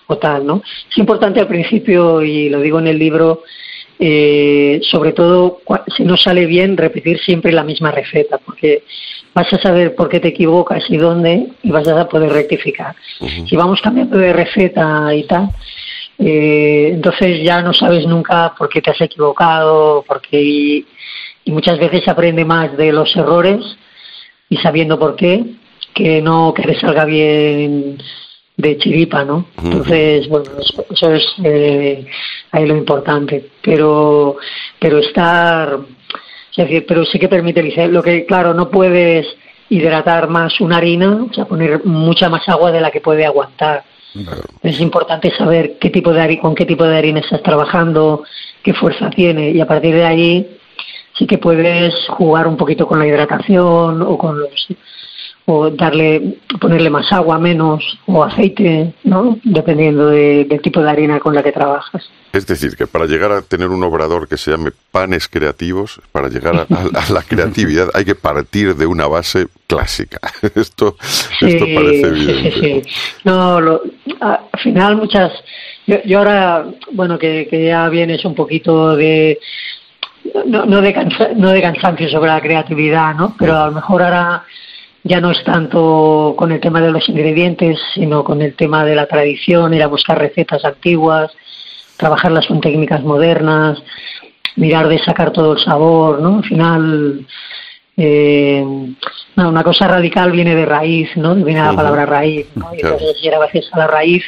[0.06, 0.62] o tal, ¿no?
[0.90, 3.42] Es importante al principio, y lo digo en el libro,
[4.04, 5.60] eh, sobre todo
[5.96, 8.82] si no sale bien, repetir siempre la misma receta, porque
[9.32, 12.96] vas a saber por qué te equivocas y dónde y vas a poder rectificar.
[13.48, 15.50] Si vamos cambiando de receta y tal,
[16.18, 20.86] eh, entonces ya no sabes nunca por qué te has equivocado, porque y,
[21.44, 23.60] y muchas veces aprende más de los errores
[24.48, 25.44] y sabiendo por qué,
[25.94, 27.98] que no que te salga bien
[28.56, 29.46] de chiripa, ¿no?
[29.62, 30.50] Entonces, bueno,
[30.90, 32.06] eso, es eh,
[32.50, 33.50] ahí lo importante.
[33.62, 34.36] Pero,
[34.78, 35.78] pero estar,
[36.50, 39.26] es decir, pero sí que permite lo que, claro, no puedes
[39.68, 43.84] hidratar más una harina, o sea, poner mucha más agua de la que puede aguantar.
[44.62, 48.22] Es importante saber qué tipo de hari- con qué tipo de harina estás trabajando,
[48.62, 50.46] qué fuerza tiene y a partir de ahí
[51.14, 54.68] sí que puedes jugar un poquito con la hidratación o con los
[55.46, 59.38] o darle ponerle más agua, menos o aceite, ¿no?
[59.42, 62.08] Dependiendo de- del tipo de harina con la que trabajas.
[62.32, 66.28] Es decir, que para llegar a tener un obrador que se llame panes creativos, para
[66.28, 70.18] llegar a, a- a la creatividad hay que partir de una base clásica.
[70.54, 70.96] Esto,
[71.40, 72.52] esto parece evidente.
[72.52, 72.82] sí, sí.
[73.24, 73.82] No, lo-
[74.20, 75.32] al final muchas...
[75.86, 79.40] Yo, yo ahora, bueno, que, que ya vienes un poquito de...
[80.46, 83.34] No, no, de cansa- no de cansancio sobre la creatividad, ¿no?
[83.36, 84.44] Pero a lo mejor ahora
[85.04, 88.94] ya no es tanto con el tema de los ingredientes, sino con el tema de
[88.94, 91.32] la tradición, ir a buscar recetas antiguas,
[91.96, 93.82] trabajarlas con técnicas modernas,
[94.56, 96.38] mirar de sacar todo el sabor, ¿no?
[96.38, 97.26] Al final,
[97.96, 98.64] eh,
[99.36, 101.34] no, una cosa radical viene de raíz, ¿no?
[101.34, 102.72] Viene la palabra raíz, ¿no?
[102.72, 104.22] Y entonces ir a veces a la raíz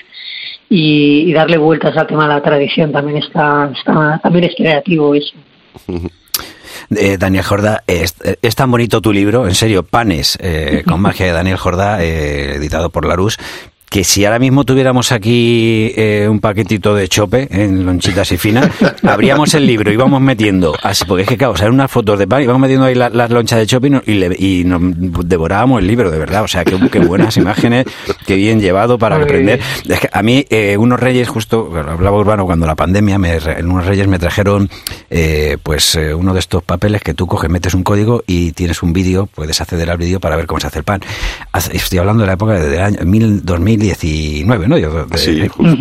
[0.68, 5.14] y, y darle vueltas al tema de la tradición también está, está también es creativo
[5.14, 5.34] eso.
[6.94, 11.26] Eh, Daniel Jordá, es, es tan bonito tu libro, en serio, Panes, eh, con magia
[11.26, 13.38] de Daniel Jordá, eh, editado por Larus,
[13.94, 18.68] que si ahora mismo tuviéramos aquí eh, un paquetito de chope en lonchitas y finas,
[19.04, 22.26] abríamos el libro y vamos metiendo, así, porque es que claro, salen unas fotos de
[22.26, 24.64] pan y vamos metiendo ahí la- las lonchas de chope y, no- y, le- y
[24.64, 24.80] nos
[25.28, 27.86] devorábamos el libro, de verdad, o sea, qué, qué buenas imágenes,
[28.26, 29.60] qué bien llevado para aprender.
[29.88, 33.62] Es que a mí, eh, unos reyes, justo, hablaba Urbano, cuando la pandemia, me, re-
[33.62, 34.68] unos reyes me trajeron
[35.08, 38.82] eh, pues eh, uno de estos papeles que tú coges, metes un código y tienes
[38.82, 41.00] un vídeo, puedes acceder al vídeo para ver cómo se hace el pan.
[41.72, 43.44] Estoy hablando de la época del año mil-
[43.88, 44.78] 2019, ¿no?
[44.78, 45.76] Yo, de- Sí, justo.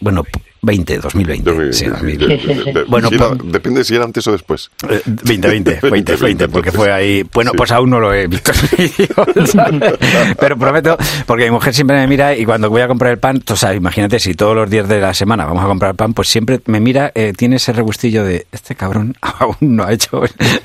[0.00, 0.24] bueno,
[0.62, 1.50] 20, 2020.
[1.50, 2.38] Yo me- sí, de- 2020.
[2.38, 2.72] Sí, sí, sí.
[2.72, 4.70] de- Bueno, si era- pues- depende si era antes o después.
[4.88, 7.24] Eh, 2020, 20, 20, porque fue ahí.
[7.32, 7.56] Bueno, Sí.
[7.56, 8.90] pues aún no lo he visto el.
[10.40, 13.42] Pero prometo, porque mi mujer siempre me mira y cuando voy a comprar el pan,
[13.48, 16.28] o sea, imagínate, si todos los días de la semana vamos a comprar pan, pues
[16.28, 20.22] siempre me mira, eh, tiene ese regustillo de este cabrón aún no ha hecho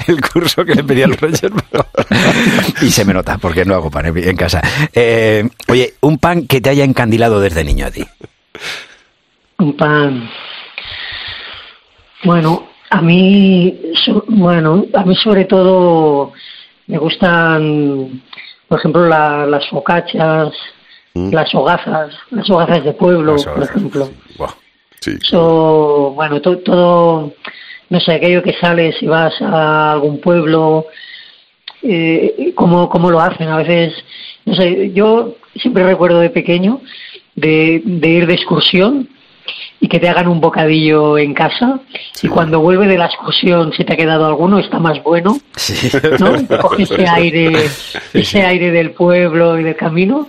[0.08, 1.51] el curso que le pedí al Roger.
[2.82, 4.62] y se me nota, porque no hago pan en en casa.
[4.93, 8.06] Eh, oye, un pan que te haya encandilado desde niño a ti.
[9.59, 10.29] Un pan.
[12.23, 16.31] Bueno, a mí, so- bueno, a mí sobre todo
[16.87, 18.21] me gustan,
[18.67, 20.49] por ejemplo, la- las focachas,
[21.13, 21.33] Mm.
[21.33, 24.09] las hogazas, las hogazas de pueblo, por ejemplo.
[24.99, 25.11] Sí.
[25.21, 27.33] Eso, bueno, to- todo,
[27.89, 30.85] no sé, aquello que sales y vas a algún pueblo,
[31.81, 33.49] eh, cómo, cómo lo hacen.
[33.49, 33.93] A veces,
[34.45, 36.79] no sé, yo siempre recuerdo de pequeño
[37.35, 39.09] de, de ir de excursión
[39.84, 41.82] y que te hagan un bocadillo en casa
[42.22, 45.38] y cuando vuelve de la excursión, si te ha quedado alguno, está más bueno.
[45.58, 45.91] Sí.
[46.19, 46.41] ¿no?
[46.41, 47.52] Te coge ese aire,
[48.13, 50.26] ese aire del pueblo y del camino.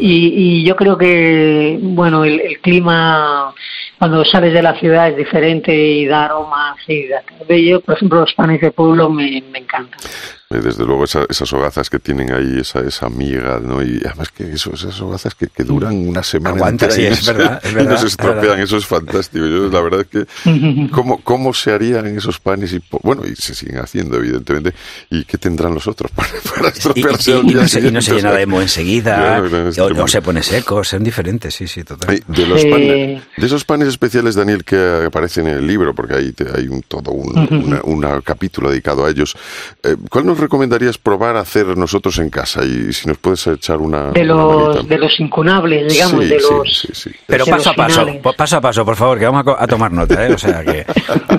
[0.00, 3.54] Y, y yo creo que, bueno, el, el clima
[3.96, 7.80] cuando sales de la ciudad es diferente y da aromas y da bello.
[7.82, 10.00] Por ejemplo, los panes de pueblo me, me encantan.
[10.48, 13.82] Desde luego esa- esas hogazas que tienen ahí, esa, esa miga, ¿no?
[13.82, 17.18] Y además que eso, esas hogazas que, que duran una semana Aguanta, y, no es
[17.18, 18.60] se- verdad, es y verdad, no se es estropean, verdad.
[18.60, 19.44] eso es fantástico.
[19.44, 22.72] Yo, la verdad es que, ¿cómo, ¿cómo se harían esos panes?
[22.74, 24.72] Y, bueno, y se siguen haciendo, evidentemente.
[25.10, 27.80] ¿Y qué tendrán los otros para, para Y, estropearse y- al y día no se,
[27.80, 30.84] y no se llena de mo enseguida, Claro, claro, es o, o se pone seco,
[30.84, 32.22] son diferentes, sí, sí, total.
[32.28, 32.70] De, los Sí.
[32.70, 36.68] panes, de esos panes especiales, Daniel, que aparecen en el libro, porque ahí te- hay
[36.68, 39.36] un, todo un una- una capítulo dedicado a ellos,
[39.82, 42.64] eh, ¿cuál nos recomendarías probar a hacer nosotros en casa?
[42.64, 44.10] Y si nos puedes echar una.
[44.12, 46.78] De los, de los incunables, digamos, Sí, de sí, los...
[46.78, 47.10] sí, sí.
[47.26, 48.22] Pero de paso a paso, finales.
[48.36, 50.32] paso a paso, por favor, que vamos a, tomar nota, ¿eh?
[50.32, 50.84] O sea, que,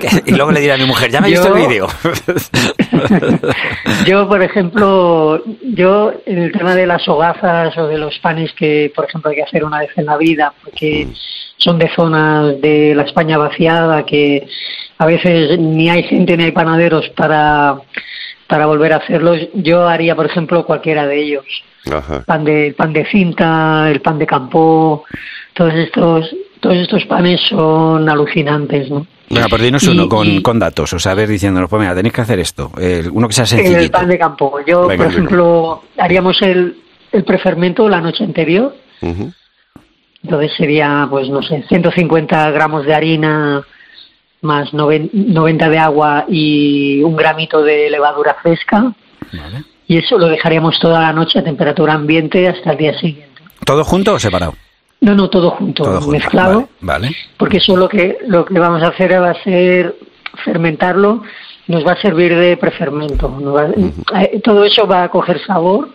[0.00, 1.86] que- Y luego le diré a mi mujer, ya me he visto el vídeo.
[4.06, 8.92] Yo, por ejemplo, yo en el tema de las hogazas o de los panes que,
[8.94, 11.08] por ejemplo, hay que hacer una vez en la vida, porque
[11.58, 14.46] son de zonas de la España vaciada que
[14.98, 17.76] a veces ni hay gente ni hay panaderos para,
[18.48, 19.38] para volver a hacerlos.
[19.54, 21.44] Yo haría, por ejemplo, cualquiera de ellos.
[21.92, 22.24] Ajá.
[22.26, 25.04] Pan de, pan de cinta, el pan de campo,
[25.54, 29.06] todos estos, todos estos panes son alucinantes, ¿no?
[29.30, 31.80] Venga, pues dinos Y- uno con, y- con datos, o sea, a ver, diciéndonos, pues
[31.80, 33.92] mira, tenéis que hacer esto, el- uno que sea El sencillito.
[33.98, 34.58] pan de campo.
[34.66, 35.04] Yo, Venga.
[35.04, 36.76] por ejemplo, haríamos el,
[37.12, 38.74] el prefermento la noche anterior.
[40.22, 43.62] Entonces sería, pues no sé, 150 gramos de harina
[44.42, 48.92] más noven- 90 de agua y un gramito de levadura fresca.
[49.32, 49.64] Vale.
[49.86, 53.42] Y eso lo dejaríamos toda la noche a temperatura ambiente hasta el día siguiente.
[53.64, 54.54] ¿Todo junto o separado?
[55.00, 56.10] No, no, todo junto, Todo junto.
[56.12, 56.68] mezclado.
[56.80, 57.16] Vale, vale.
[57.36, 59.94] porque eso lo que lo que vamos a hacer va a ser
[60.44, 61.22] fermentarlo
[61.68, 65.90] nos va a servir de prefermento nos va- eh, todo eso va a coger sabor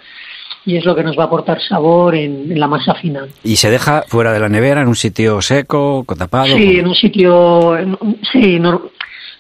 [0.66, 3.56] y es lo que nos va a aportar sabor en, en la masa final ¿Y
[3.58, 6.46] se deja fuera de la nevera, en un sitio seco, con tapado?
[6.46, 7.98] sí en un sitio en
[8.32, 8.62] sí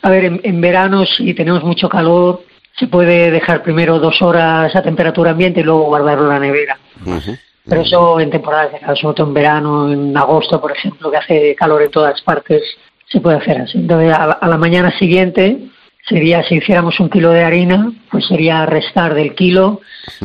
[0.02, 2.44] a ver en, en verano si tenemos mucho calor
[2.78, 6.78] se puede dejar primero dos horas a temperatura ambiente y luego guardarlo en la nevera
[7.06, 7.38] Ujú.
[7.68, 11.18] pero eso en temporadas de calor, sobre todo en verano, en agosto, por ejemplo, que
[11.18, 12.62] hace calor en todas partes,
[13.08, 13.78] se puede hacer así.
[13.78, 15.60] Entonces, a la, a la mañana siguiente,
[16.08, 19.82] sería, si hiciéramos un kilo de harina, pues sería restar del kilo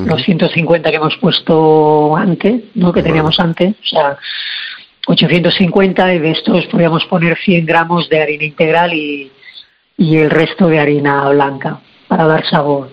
[0.07, 2.93] los 150 que hemos puesto antes, ¿no?
[2.93, 4.17] Que teníamos antes, o sea,
[5.07, 9.31] 850 y de estos podríamos poner 100 gramos de harina integral y,
[9.97, 12.91] y el resto de harina blanca para dar sabor.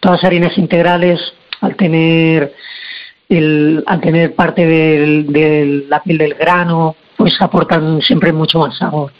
[0.00, 1.20] Todas las harinas integrales,
[1.60, 2.52] al tener
[3.28, 8.76] el, al tener parte del- de la piel del grano, pues aportan siempre mucho más
[8.76, 9.12] sabor.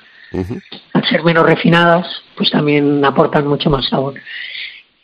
[0.93, 4.15] Al ser menos refinadas, pues también aportan mucho más sabor.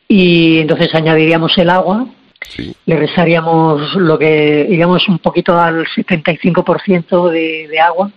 [0.09, 2.07] Y entonces añadiríamos el agua,
[2.49, 2.75] Sí.
[2.87, 8.11] le restaríamos lo que, iríamos un poquito al 75% de, de agua,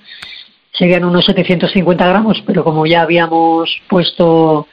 [0.72, 4.68] serían unos 750 gramos, pero como ya habíamos puesto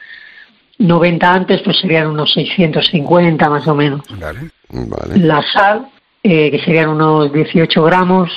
[0.79, 4.39] 90 antes, pues serían unos 650 más o menos Vale.
[4.69, 5.17] Vale.
[5.17, 5.87] la sal,
[6.23, 8.31] eh, que serían unos 18 gramos,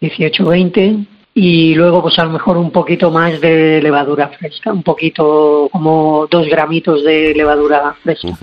[0.00, 1.04] 18-20,
[1.42, 6.26] y luego pues a lo mejor un poquito más de levadura fresca, un poquito como
[6.30, 8.36] dos gramitos de levadura fresca.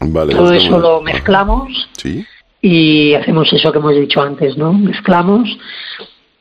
[0.00, 0.34] Vale.
[0.34, 2.26] Todo ya eso lo mezclamos Sí.
[2.60, 4.72] y hacemos eso que hemos dicho antes, ¿no?
[4.72, 5.48] Mezclamos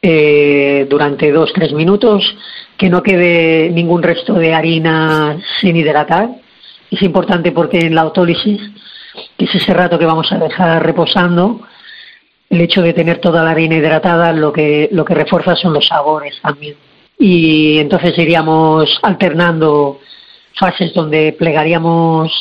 [0.01, 2.23] eh, durante dos, tres minutos,
[2.75, 6.27] que no quede ningún resto de harina sin hidratar.
[6.89, 8.59] Es importante porque en la autólisis,
[9.37, 11.61] que es ese rato que vamos a dejar reposando,
[12.53, 15.87] el hecho de tener toda la harina hidratada lo que, lo que refuerza son los
[15.87, 16.75] sabores también.
[17.17, 19.99] Y entonces iríamos alternando
[20.53, 22.31] fases donde plegaríamos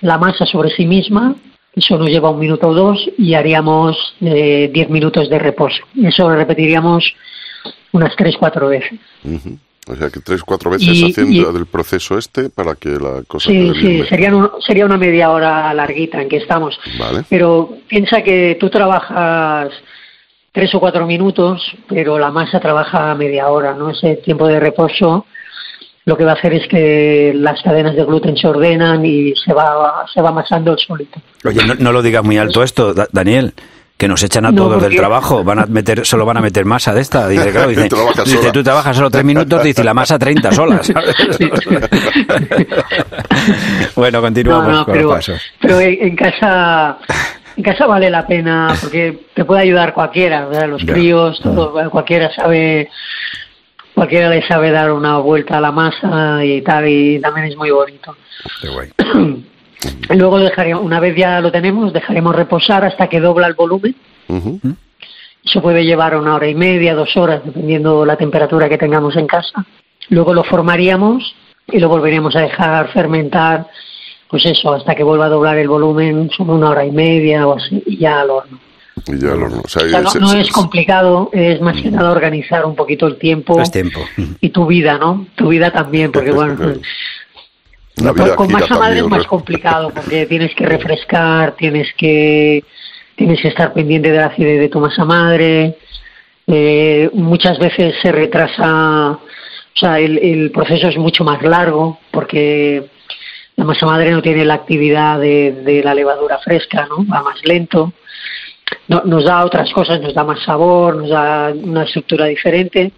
[0.00, 1.36] la masa sobre sí misma,
[1.72, 5.84] eso nos lleva un minuto o dos y haríamos eh, diez minutos de reposo.
[6.02, 7.14] Eso lo repetiríamos
[7.92, 8.98] unas tres, cuatro veces.
[9.22, 9.56] Ujú.
[9.90, 13.22] O sea que tres, cuatro veces Y- haciendo y- el proceso este para que la
[13.26, 16.78] cosa Sí, sí, serían un- sería una media hora larguita en que estamos.
[16.98, 17.24] Vale.
[17.30, 19.70] Pero piensa que tú trabajas
[20.52, 23.90] tres o cuatro minutos, pero la masa trabaja media hora, ¿no?
[23.90, 25.24] Ese tiempo de reposo
[26.04, 29.52] lo que va a hacer es que las cadenas de gluten se ordenan y se
[29.52, 31.20] va, se va amasando el solito.
[31.44, 33.52] Oye, no, no lo digas muy alto esto, Da- Daniel.
[33.98, 36.64] Que nos echan a No, todos del trabajo, van a meter, solo van a meter
[36.64, 37.26] masa de esta.
[37.26, 40.52] Dice, claro, dice, Trabaja dice, tú trabajas solo tres minutos, dice, y la masa 30
[40.52, 40.80] sola.
[40.84, 41.16] ¿sabes?
[43.96, 45.42] bueno, continuamos No, no, con pero, los pasos.
[45.60, 46.98] pero en, en casa
[47.56, 50.68] en casa vale la pena porque te puede ayudar cualquiera, ¿verdad?
[50.68, 50.92] los Ya.
[50.94, 52.88] críos, todo, cualquiera sabe
[53.94, 57.70] cualquiera le sabe dar una vuelta a la masa y tal y también es muy
[57.72, 58.16] bonito.
[58.62, 58.90] Qué guay.
[60.10, 63.94] Luego dejaríamos, una vez ya lo tenemos, dejaremos reposar hasta que dobla el volumen
[64.28, 64.60] Ujú.
[65.44, 69.26] Eso puede llevar una hora y media, dos horas, dependiendo la temperatura que tengamos en
[69.26, 69.64] casa.
[70.10, 71.34] Luego lo formaríamos
[71.66, 73.66] y lo volveríamos a dejar fermentar,
[74.28, 77.56] pues eso, hasta que vuelva a doblar el volumen, sobre una hora y media o
[77.56, 78.58] así, y ya al horno.
[79.06, 79.62] Y ya al horno.
[79.64, 83.16] O sea, O sea, no, es complicado, es más que nada organizar un poquito el
[83.16, 84.00] tiempo tiempo.
[84.40, 85.26] y tu vida, ¿no?
[85.34, 86.56] Tu vida también, porque bueno,
[88.02, 92.64] La vida con masa madre es más complicado porque tienes que refrescar, tienes que
[93.16, 95.76] tienes que estar pendiente de la acidez de tu masa madre.
[96.46, 99.20] Eh, muchas veces se retrasa, o
[99.74, 102.88] sea, el, el proceso es mucho más largo porque
[103.56, 107.04] la masa madre no tiene la actividad de, de la levadura fresca, ¿no?
[107.12, 107.92] Va más lento.
[108.86, 112.92] No- nos da otras cosas, nos da más sabor, nos da una estructura diferente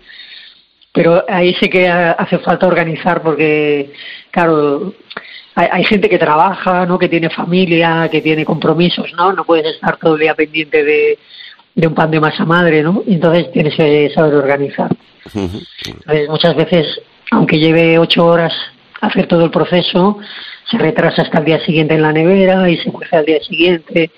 [0.92, 3.92] pero ahí sí que ha- hace falta organizar porque,
[4.31, 4.94] claro,
[5.55, 6.98] hay, gente que trabaja, ¿no?
[6.98, 9.33] Que tiene familia, que tiene compromisos, ¿no?
[9.33, 11.18] No puedes estar todo el día pendiente de,
[11.74, 13.03] de un pan de masa madre, ¿no?
[13.07, 14.90] Entonces tienes que saber organizar.
[15.35, 17.00] Entonces, muchas veces,
[17.31, 18.53] aunque lleve ocho horas
[19.00, 20.18] hacer todo el proceso,
[20.70, 24.11] se retrasa hasta el día siguiente en la nevera y se cuece al día siguiente.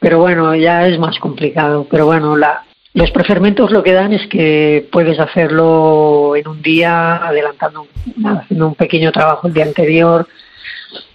[0.00, 1.86] Pero bueno, ya es más complicado.
[1.90, 7.16] Pero bueno, la, los prefermentos lo que dan es que puedes hacerlo en un día,
[7.16, 7.88] adelantando,
[8.24, 10.26] haciendo un pequeño trabajo el día anterior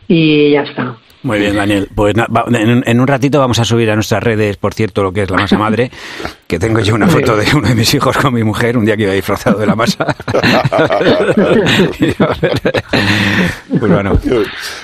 [0.08, 0.98] y ya está.
[1.24, 1.88] Muy bien, Daniel.
[1.96, 2.16] Pues
[2.52, 5.38] en un ratito vamos a subir a nuestras redes, por cierto, lo que es la
[5.38, 5.90] masa madre,
[6.50, 8.98] que tengo yo una foto de uno de mis hijos con mi mujer, un día
[8.98, 10.04] que iba disfrazado de la masa.
[13.80, 14.18] pues bueno,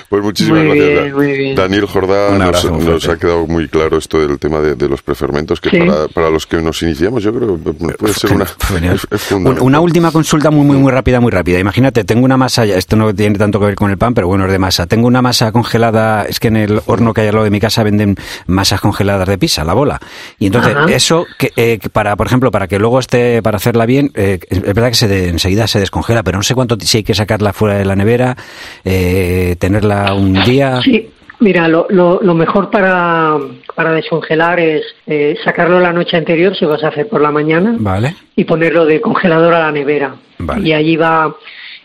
[0.08, 1.02] Pues muchísimas Muy gracias.
[1.02, 1.56] bien, muy bien.
[1.56, 2.38] Daniel Jordá, Un
[2.84, 5.78] nos, ha quedado muy claro esto del tema de, de los prefermentos, que Sí.
[5.80, 8.44] para, para los que nos iniciamos, yo creo que puede ser una.
[8.44, 9.32] Es-.
[9.60, 11.58] Una última consulta muy, muy, muy rápida, muy rápida.
[11.58, 14.28] Imagínate, tengo una masa, ya- esto no tiene tanto que ver con el pan, pero
[14.28, 14.86] bueno, es de masa.
[14.86, 17.58] Tengo una masa congelada, es que en el horno que hay al lado de mi
[17.58, 18.14] casa venden
[18.46, 20.00] masas congeladas de pizza, la bola.
[20.38, 20.86] Y entonces, Ajá.
[20.92, 24.62] eso, que, eh, para, por ejemplo, para que luego esté, para hacerla bien, eh, es
[24.62, 27.52] verdad que se de- enseguida se descongela, pero no sé cuánto, si hay que sacarla
[27.52, 28.36] fuera de la nevera,
[28.84, 30.80] eh, tenerla un día.
[30.82, 33.36] Sí, mira, lo, lo, lo mejor para,
[33.74, 37.74] para descongelar es eh, sacarlo la noche anterior, si vas a hacer por la mañana,
[37.78, 38.14] Vale.
[38.36, 40.14] y ponerlo de congelador a la nevera.
[40.38, 40.68] Vale.
[40.68, 41.34] Y allí va,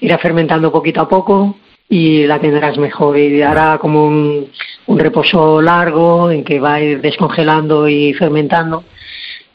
[0.01, 1.55] irá fermentando poquito a poco
[1.89, 3.17] y la tendrás mejor.
[3.17, 4.47] Y hará como un,
[4.87, 8.83] un reposo largo en que va a ir descongelando y fermentando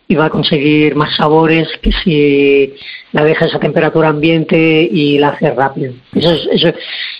[0.08, 2.74] y va a conseguir más sabores que si
[3.12, 5.92] la dejas a temperatura ambiente y la haces rápido.
[6.14, 6.72] Eso es, eso,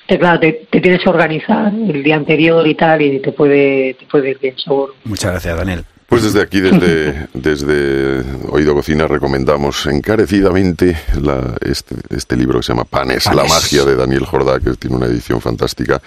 [0.07, 4.07] te, claro, te, tienes que organizar el día anterior y tal y te puede, te
[4.07, 4.95] puede ir bien seguro.
[5.05, 5.85] Muchas gracias, Daniel.
[6.09, 12.73] Pues desde aquí, desde, desde Oído Cocina, recomendamos encarecidamente la- este, este libro que se
[12.73, 13.51] llama Panes, la Panes.
[13.53, 16.01] magia de Daniel Jordá, que tiene una edición fantástica.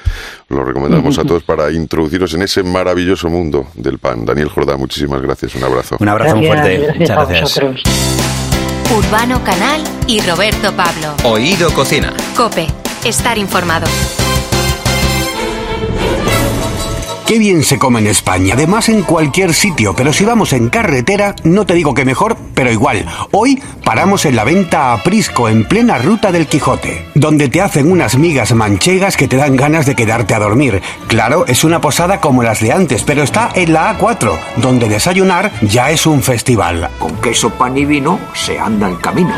[0.47, 4.25] Lo recomendamos a todos para introducirnos en ese maravilloso mundo del pan.
[4.25, 5.53] Daniel Jordá, muchísimas gracias.
[5.55, 5.97] Un abrazo.
[5.99, 6.85] Un abrazo muy Gracias, fuerte.
[6.99, 8.93] gracias Muchas gracias.
[8.95, 11.13] Urbano Canal y Roberto Pablo.
[11.23, 12.13] Oído Cocina.
[12.35, 12.65] Cope,
[13.05, 13.85] estar informado.
[17.29, 21.35] Qué bien se come en España, además en cualquier sitio, pero si vamos en carretera,
[21.43, 23.05] no te digo que mejor, pero igual.
[23.29, 27.91] Hoy paramos en la venta a Prisco, en plena ruta del Quijote, donde te hacen
[27.91, 30.81] unas migas manchegas que te dan ganas de quedarte a dormir.
[31.07, 35.51] Claro, es una posada como las de antes, pero está en la A4, donde desayunar
[35.61, 36.89] ya es un festival.
[36.97, 39.35] Con queso, pan y vino se anda el camino.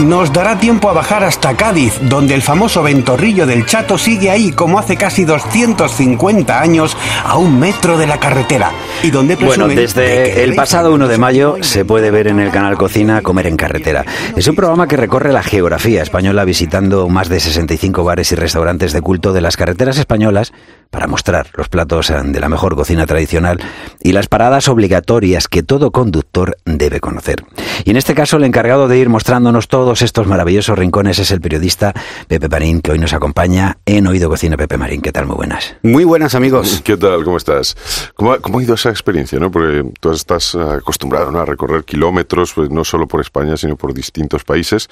[0.00, 4.50] Nos dará tiempo a bajar hasta Cádiz, donde el famoso ventorrillo del Chato sigue ahí
[4.50, 8.72] como hace casi 250 años a un metro de la carretera.
[9.02, 12.78] Y donde Bueno, desde el pasado 1 de mayo se puede ver en el canal
[12.78, 14.06] Cocina Comer en Carretera.
[14.36, 18.94] Es un programa que recorre la geografía española visitando más de 65 bares y restaurantes
[18.94, 20.52] de culto de las carreteras españolas
[20.90, 23.60] para mostrar los platos eh, de la mejor cocina tradicional
[24.02, 27.44] y las paradas obligatorias que todo conductor debe conocer.
[27.84, 31.40] Y en este caso el encargado de ir mostrándonos todos estos maravillosos rincones es el
[31.40, 31.92] periodista
[32.28, 34.56] Pepe Marín, que hoy nos acompaña en Oído Cocina.
[34.56, 35.26] Pepe Marín, ¿qué tal?
[35.26, 35.74] Muy buenas.
[35.82, 36.80] Muy buenas amigos.
[36.84, 37.24] ¿Qué tal?
[37.24, 37.76] ¿Cómo estás?
[38.14, 39.40] ¿Cómo ha, cómo ha ido esa experiencia?
[39.40, 39.50] ¿no?
[39.50, 41.40] Porque tú estás eh, acostumbrado ¿no?
[41.40, 44.88] a recorrer kilómetros, pues, no solo por España, sino por distintos países.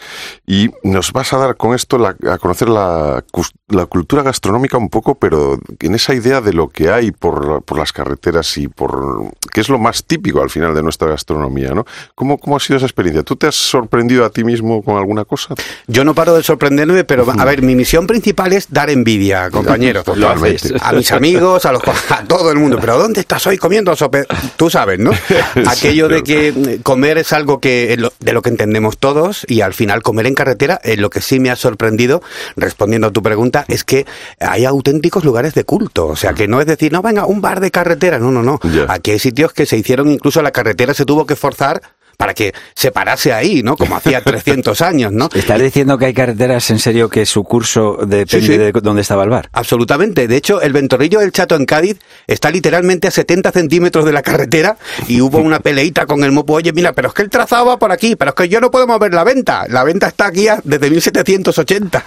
[0.48, 3.22] Y nos vas a dar con esto la- a conocer la,
[3.68, 7.78] la cultura gastronómica un poco, pero en esa idea de lo que hay por, por
[7.78, 9.30] las carreteras y por...
[9.52, 11.84] que es lo más típico al final de nuestra gastronomía, ¿no?
[12.16, 13.22] ¿Cómo, ¿Cómo ha sido esa experiencia?
[13.22, 15.54] ¿Tú te has sorprendido a ti mismo con alguna cosa?
[15.86, 20.02] Yo no paro de sorprenderme, pero a ver, mi misión principal es dar envidia, compañero.
[20.02, 20.74] Totalmente.
[20.80, 22.78] A mis amigos, a, los, a todo el mundo.
[22.80, 24.24] Pero ¿dónde estás hoy comiendo sope?
[24.56, 25.10] Tú sabes, ¿no?
[25.66, 29.60] Aquello de que eh, comer es algo que lo- de lo que entendemos todos y
[29.60, 32.22] al final comer en carretera, eh, lo que sí me ha sorprendido,
[32.56, 34.06] respondiendo a tu pregunta, es que
[34.40, 36.06] hay auténticos lugares de culto.
[36.06, 38.18] O sea, que no es decir, no, venga, un bar de carretera.
[38.18, 38.58] No, no, no.
[38.88, 41.82] Aquí hay sitios que se hicieron, incluso la carretera se tuvo que forzar
[42.18, 43.76] para que se parase ahí, ¿no?
[43.76, 45.28] Como hacía 300 años, ¿no?
[45.34, 48.58] ¿Estás diciendo que hay carreteras en serio que su curso depende Sí, sí.
[48.58, 49.48] de dónde estaba el bar?
[49.52, 50.26] Absolutamente.
[50.26, 54.22] De hecho, el ventorrillo del Chato en Cádiz está literalmente a 70 centímetros de la
[54.22, 56.54] carretera y hubo una peleita con el mopo.
[56.54, 58.72] Oye, mira, pero es que el trazado va por aquí, pero es que yo no
[58.72, 59.66] puedo mover la venta.
[59.68, 62.02] La venta está aquí desde 1780.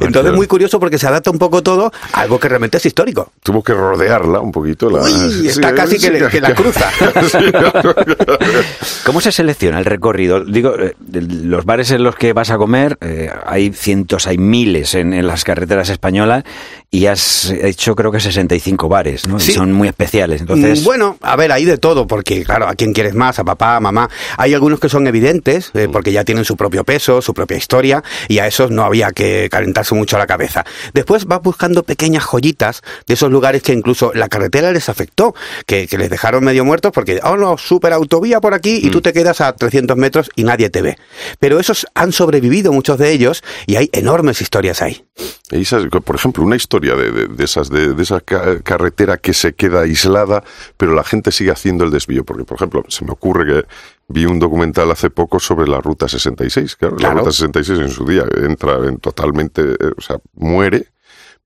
[0.00, 3.32] Entonces, muy curioso porque se adapta un poco todo a algo que realmente es histórico.
[3.44, 4.90] Tuvo que rodearla un poquito.
[4.90, 5.02] La...
[5.02, 6.90] Uy, está Sí, casi sí, que, le- que la cruza.
[9.04, 10.44] ¿Cómo se selecciona el recorrido?
[10.44, 14.94] Digo, eh, los bares en los que vas a comer, eh, hay cientos, hay miles
[14.94, 16.44] en, en las carreteras españolas
[16.90, 19.38] y has hecho creo que 65 bares, ¿no?
[19.38, 19.52] Y Sí.
[19.52, 20.40] son muy especiales.
[20.42, 23.44] Entonces, Mm, Bueno, a ver, hay de todo, porque claro, a quién quieres más, a
[23.44, 24.08] papá, a mamá.
[24.36, 28.02] Hay algunos que son evidentes, eh, porque ya tienen su propio peso, su propia historia,
[28.28, 30.64] y a esos no había que calentarse mucho la cabeza.
[30.92, 35.34] Después vas buscando pequeñas joyitas de esos lugares que incluso la carretera les afectó,
[35.66, 39.00] que, que les dejaron medio muertos porque, oh no, super autovía por aquí, y tú
[39.00, 40.96] te quedas a 300 metros y nadie te ve.
[41.38, 45.04] Pero esos han sobrevivido, muchos de ellos, y hay enormes historias ahí.
[45.50, 49.16] Y esas- por ejemplo, una historia de, de- de esas de, de esa ca- carretera
[49.18, 50.42] que se queda aislada,
[50.76, 52.24] pero la gente sigue haciendo el desvío.
[52.24, 53.66] Porque, por ejemplo, se me ocurre que
[54.08, 56.76] vi un documental hace poco sobre la ruta 66.
[56.76, 57.14] Claro, Claro.
[57.16, 60.86] la ruta 66 en su día entra en totalmente, eh, o sea, muere.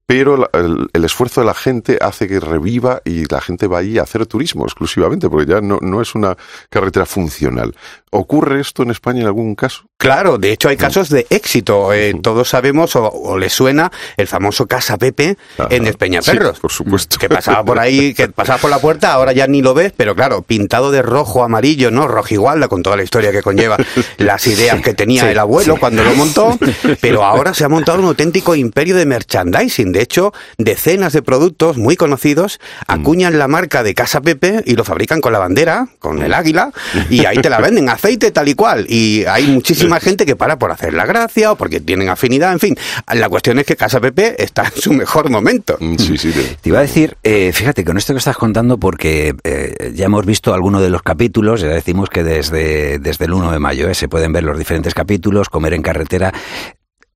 [0.06, 3.78] Pero la- el, el esfuerzo de la gente hace que reviva y la gente va
[3.78, 6.36] ahí a hacer turismo exclusivamente, porque ya no, no es una
[6.70, 7.74] carretera funcional.
[8.10, 9.82] ¿Ocurre esto en España en algún caso?
[9.98, 11.92] Claro, de hecho hay casos de éxito.
[11.92, 15.68] Eh, todos sabemos o, o les suena el famoso Casa Pepe Ajá.
[15.70, 16.54] en Espeñaperros.
[16.56, 17.18] Sí, por supuesto.
[17.18, 20.14] Que pasaba por ahí, que pasaba por la puerta, ahora ya ni lo ves, pero
[20.14, 22.06] claro, pintado de rojo, amarillo, ¿no?
[22.08, 23.76] Rojigualda, con toda la historia que conlleva,
[24.18, 25.80] las ideas que tenía Sí, el abuelo sí.
[25.80, 26.56] cuando lo montó,
[27.00, 29.92] pero ahora se ha montado un auténtico imperio de merchandising.
[29.96, 34.84] De hecho, decenas de productos muy conocidos acuñan la marca de Casa Pepe y lo
[34.84, 36.70] fabrican con la bandera, con el águila,
[37.08, 38.84] y ahí te la venden, aceite tal y cual.
[38.90, 42.60] Y hay muchísima gente que para por hacer la gracia o porque tienen afinidad, en
[42.60, 42.76] fin.
[43.14, 45.78] La cuestión es que Casa Pepe está en su mejor momento.
[45.80, 46.30] Mm, Sí, sí.
[46.30, 50.04] de- Te iba a decir, eh, fíjate, con esto que estás contando, porque eh, ya
[50.04, 53.88] hemos visto algunos de los capítulos, ya decimos que desde, desde el 1 de mayo
[53.88, 56.34] eh, se pueden ver los diferentes capítulos, comer en carretera.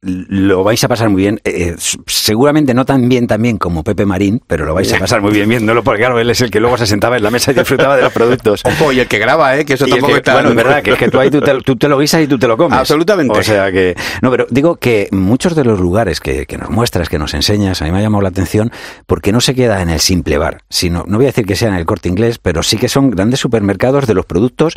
[0.03, 4.07] Lo vais a pasar muy bien, eh, s- seguramente no tan bien también como Pepe
[4.07, 6.59] Marín, pero lo vais a pasar muy bien viéndolo, porque claro, él es el que
[6.59, 8.62] luego se sentaba en la mesa y disfrutaba de los productos.
[8.64, 9.66] Ojo, y el que graba, ¿eh?
[9.66, 10.32] Que eso Y tampoco que- está...
[10.32, 12.26] bueno, es verdad, que es que tú ahí tú te, tú te lo guisas y
[12.26, 12.78] tú te lo comes.
[12.78, 13.38] Absolutamente.
[13.38, 13.94] O sea que.
[14.22, 17.82] No, pero digo que muchos de los lugares que, que nos muestras, que nos enseñas,
[17.82, 18.72] a mí me ha llamado la atención
[19.07, 21.68] porque no se queda en el simple bar, sino, no voy a decir que sea
[21.68, 24.72] en el corte inglés, pero sí que son grandes supermercados de los productos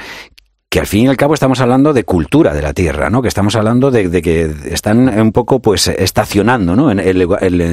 [0.73, 3.21] que al fin y al cabo estamos hablando de cultura de la tierra, ¿no?
[3.21, 6.89] Que estamos hablando de, de que están un poco, pues, estacionando, ¿no?
[6.89, 7.19] En el,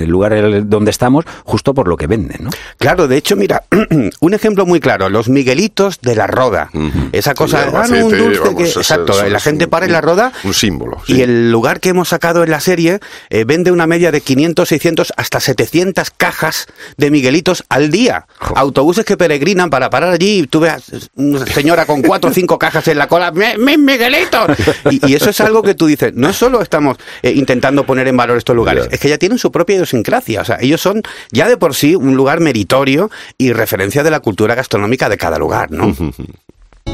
[0.07, 2.51] lugar donde estamos, justo por lo que venden, ¿no?
[2.77, 3.63] Claro, de hecho, mira,
[4.21, 6.69] un ejemplo muy claro, los Miguelitos de la Roda.
[7.13, 8.65] Esa Sí, cosa, ah, no, un dulce vamos, que...
[8.69, 10.99] Exacto, eso la gente un- para en la Roda Un símbolo.
[11.07, 11.23] y sí.
[11.23, 15.13] el lugar que hemos sacado en la serie eh, vende una media de 500, 600,
[15.17, 16.67] hasta 700 cajas
[16.99, 18.27] de Miguelitos al día.
[18.57, 22.59] Autobuses que peregrinan para parar allí y tú ves una señora con cuatro o cinco
[22.59, 24.51] cajas en la cola, ¡mis mi Miguelitos!
[24.91, 28.17] Y, y eso es algo que tú dices, no solo estamos eh, intentando poner en
[28.17, 30.41] valor estos lugares, es que ya tienen su propia idiosincrasia.
[30.41, 34.21] O sea, ellos son ya de por sí un lugar meritorio y referencia de la
[34.21, 35.95] cultura gastronómica de cada lugar, ¿no?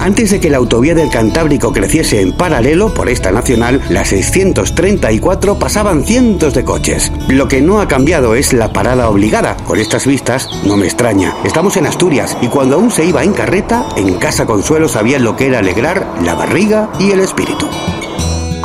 [0.06, 5.58] Antes de que la autovía del Cantábrico creciese en paralelo por esta nacional, la 634
[5.58, 7.10] pasaban cientos de coches.
[7.26, 9.56] Lo que no ha cambiado es la parada obligada.
[9.64, 11.34] Con estas vistas, no me extraña.
[11.42, 15.34] Estamos en Asturias y cuando aún se iba en carreta, en Casa Consuelo sabían lo
[15.34, 17.66] que era alegrar la barriga y el espíritu.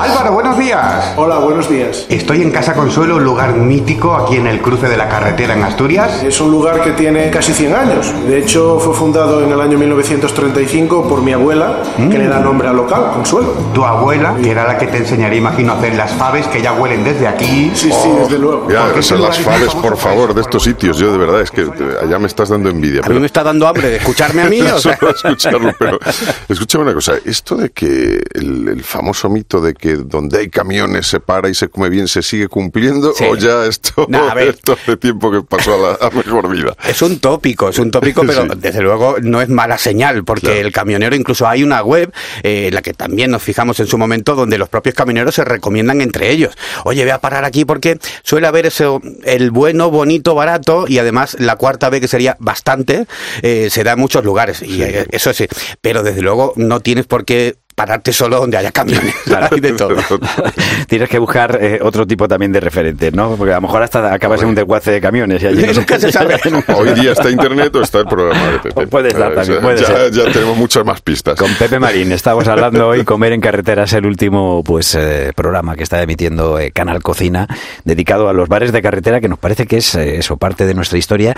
[0.01, 1.13] Álvaro, buenos días.
[1.15, 2.07] Hola, buenos días.
[2.09, 5.63] Estoy en Casa Consuelo, un lugar mítico aquí en el cruce de la carretera en
[5.63, 6.23] Asturias.
[6.23, 8.11] Es un lugar que tiene casi 100 años.
[8.25, 12.67] De hecho, fue fundado en el año 1935 por mi abuela, que le da nombre
[12.67, 13.53] al local, Consuelo.
[13.75, 16.73] Tu abuela, que era la que te enseñaría, imagino, a hacer las faves que ya
[16.73, 17.71] huelen desde aquí.
[17.75, 18.67] Sí, sí, desde luego.
[18.71, 20.97] Esas este las faves, por favor, de estos sitios.
[20.97, 21.69] Yo, de verdad, es que
[22.01, 23.01] allá me estás dando envidia.
[23.05, 24.61] A mí me está dando hambre de escucharme a mí.
[24.71, 24.97] O sea.
[25.13, 25.99] escucharlo, pero
[26.47, 31.07] escúchame una cosa, esto de que el, el famoso mito de que donde hay camiones
[31.07, 33.23] se para y se come bien se sigue cumpliendo Sí.
[33.25, 34.49] o ya esto, No, a ver.
[34.49, 36.75] esto hace tiempo que pasó a la a mejor vida.
[36.87, 38.49] Es un tópico, es un tópico, pero Sí.
[38.57, 40.59] desde luego no es mala señal, porque Claro.
[40.59, 42.11] el camionero, incluso hay una web,
[42.43, 45.43] eh, en la que también nos fijamos en su momento, donde los propios camioneros se
[45.45, 46.53] recomiendan entre ellos.
[46.85, 51.35] Oye, voy a parar aquí porque suele haber eso, el bueno, bonito, barato, y además
[51.39, 53.05] la cuarta B, que sería bastante,
[53.41, 55.47] eh, se da en muchos lugares, y eh, eso sí.
[55.81, 59.15] Pero desde luego no tienes por qué pararte solo donde haya camiones.
[59.51, 59.95] Hay de todo.
[60.87, 63.35] Tienes que buscar eh, otro tipo también de referentes, ¿no?
[63.35, 65.99] Porque a lo mejor hasta acabas en un desguace de camiones y allí no Nunca
[65.99, 66.39] se sabe.
[66.75, 68.85] Hoy día está internet o está el programa de Pepe.
[68.87, 70.11] Puede estar Eh, también, ya- puede ya, ser.
[70.11, 71.35] ya tenemos muchas más pistas.
[71.39, 73.03] Con Pepe Marín estamos hablando hoy.
[73.03, 77.47] Comer en carretera es el último pues eh, programa que está emitiendo eh, Canal Cocina,
[77.83, 80.75] dedicado a los bares de carretera, que nos parece que es eh, eso, parte de
[80.75, 81.35] nuestra historia.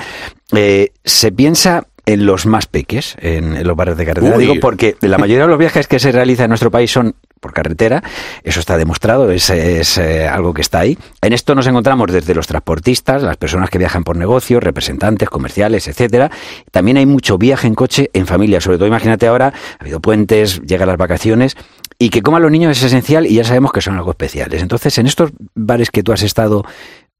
[0.51, 4.35] Eh, se piensa en los más peques, en, en los bares de carretera.
[4.35, 4.43] Uy.
[4.43, 7.53] Digo porque la mayoría de los viajes que se realizan en nuestro país son por
[7.53, 8.01] carretera,
[8.43, 10.97] eso está demostrado, es, es, eh, algo que está ahí.
[11.21, 15.87] En esto nos encontramos desde los transportistas, las personas que viajan por negocios, representantes comerciales,
[15.89, 16.31] etcétera.
[16.71, 20.61] También hay mucho viaje en coche en familia, sobre todo imagínate ahora, ha habido puentes,
[20.61, 21.57] llegan las vacaciones
[21.99, 24.61] y que coman los niños es esencial y ya sabemos que son algo especiales.
[24.61, 26.63] Entonces, en estos bares que tú has estado,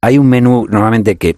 [0.01, 1.35] hay un menú normalmente que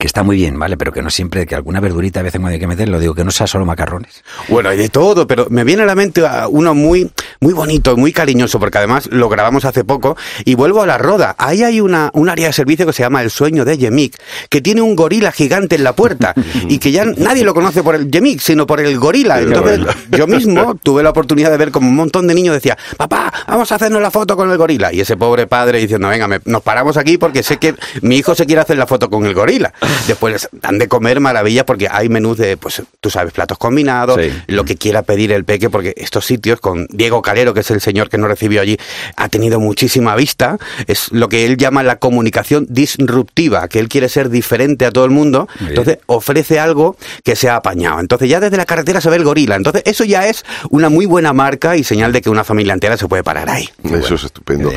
[0.00, 0.78] que está muy bien, ¿vale?
[0.78, 3.22] Pero que no siempre, que alguna verdurita a veces cuando hay que meterlo, digo que
[3.22, 4.24] no sea solo macarrones.
[4.48, 7.96] Bueno, hay de todo, pero me viene a la mente a uno muy, muy bonito,
[7.98, 11.34] muy cariñoso, porque además lo grabamos hace poco, y vuelvo a la roda.
[11.36, 14.16] Ahí hay una, un área de servicio que se llama El Sueño de Yemik,
[14.48, 16.34] que tiene un gorila gigante en la puerta,
[16.66, 19.38] y que ya nadie lo conoce por el Yemik, sino por el gorila.
[19.40, 19.80] Entonces,
[20.16, 23.70] yo mismo tuve la oportunidad de ver como un montón de niños decía, papá, vamos
[23.70, 24.94] a hacernos la foto con el gorila.
[24.94, 28.34] Y ese pobre padre diciendo, venga, me- nos paramos aquí porque sé que mi hijo
[28.34, 29.74] se quiere hacer la foto con el gorila.
[30.06, 34.18] Después les dan de comer maravillas porque hay menús de, pues, tú sabes, platos combinados,
[34.20, 34.30] Sí.
[34.48, 37.80] lo que quiera pedir el peque, porque estos sitios, con Diego Calero, que es el
[37.80, 38.78] señor que nos recibió allí,
[39.16, 40.58] ha tenido muchísima vista.
[40.86, 45.04] Es lo que él llama la comunicación disruptiva, que él quiere ser diferente a todo
[45.04, 45.48] el mundo.
[45.60, 48.00] Entonces ofrece algo que sea apañado.
[48.00, 49.56] Entonces ya desde la carretera se ve el gorila.
[49.56, 52.96] Entonces eso ya es una muy buena marca y señal de que una familia entera
[52.96, 53.68] se puede parar ahí.
[53.84, 54.70] Eso es estupendo.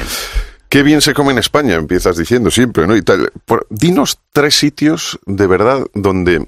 [0.73, 1.01] Qué bien.
[1.01, 2.95] Se come en España, empiezas diciendo siempre, ¿no?
[2.95, 3.31] Y tal.
[3.45, 6.47] Por- dinos tres sitios de verdad donde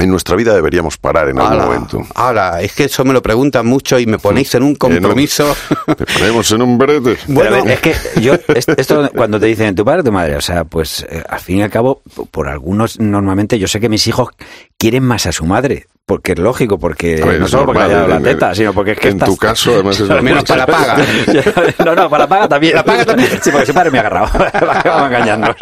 [0.00, 2.06] en nuestra vida deberíamos parar en algún momento.
[2.14, 5.56] ala, es que eso me lo preguntan mucho y me ponéis en un compromiso.
[5.86, 7.16] Te ponemos en un brete.
[7.26, 10.36] Bueno, Pero, es que yo, es- esto cuando te dicen tu padre o tu madre,
[10.36, 12.00] o sea, pues eh, al fin y al cabo,
[12.30, 14.28] por algunos, normalmente yo sé que mis hijos
[14.78, 18.08] quieren más a su madre, porque es lógico, porque ver, no solo porque haya dado
[18.08, 20.60] la en- teta, sino porque es que en estás- tu caso, además, es menos para
[20.60, 20.96] la paga.
[21.84, 22.74] no, no, para la paga también.
[22.74, 23.28] La paga también.
[23.42, 24.26] Sí, porque su padre me ha agarrado.
[24.70, 25.54] acaba engañando.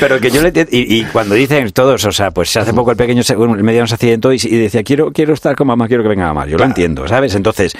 [0.00, 2.96] Pero que yo le y, y cuando dicen todos, o sea, pues hace poco el
[2.96, 6.08] pequeño, el mediano se accidentó y, y decía, quiero, quiero estar con mamá, quiero que
[6.08, 6.46] venga mamá.
[6.46, 7.34] Yo lo entiendo, ¿sabes?
[7.34, 7.74] Entonces,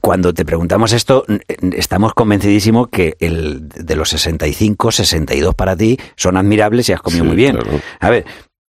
[0.00, 1.24] cuando te preguntamos esto,
[1.76, 7.22] estamos convencidísimos que el de los 65, 62 para ti son admirables y has comido
[7.24, 7.56] Sí, muy bien.
[7.56, 7.78] claro.
[8.00, 8.24] A ver,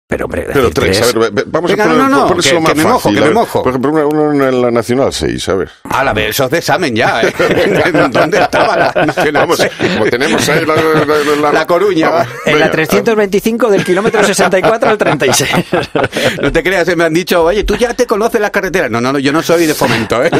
[0.08, 2.28] pero hombre, Pero tres, a ver, ve- ve- vamos Venga, a poner, no, no, no,
[2.28, 3.62] que- más que me mojo, fácil, que me mojo.
[3.64, 5.68] Por ejemplo, uno, uno en la Nacional 6, a ver.
[5.82, 7.22] A la vez, esos de examen ya.
[7.22, 7.32] ¿eh?
[8.12, 9.72] ¿Dónde estaba la Nacional Vamos, seis?
[9.94, 12.08] como tenemos ahí la, la, la- La Coruña.
[12.10, 12.70] Vamos, en la venga.
[12.70, 15.50] 325 del kilómetro 64 al 36.
[16.40, 18.90] No te creas, me han dicho, oye, tú ya te conoces las carreteras.
[18.90, 20.30] No, no, no, yo no soy de fomento, ¿eh?